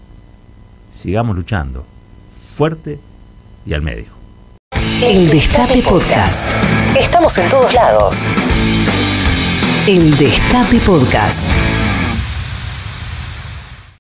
Sigamos 0.93 1.35
luchando, 1.35 1.87
fuerte 2.57 2.99
y 3.65 3.73
al 3.73 3.81
medio. 3.81 4.09
El 5.03 5.31
Destape 5.31 5.81
Podcast. 5.81 6.53
Estamos 6.95 7.39
en 7.39 7.49
todos 7.49 7.73
lados. 7.73 8.29
El 9.89 10.15
Destape 10.19 10.79
Podcast. 10.81 11.47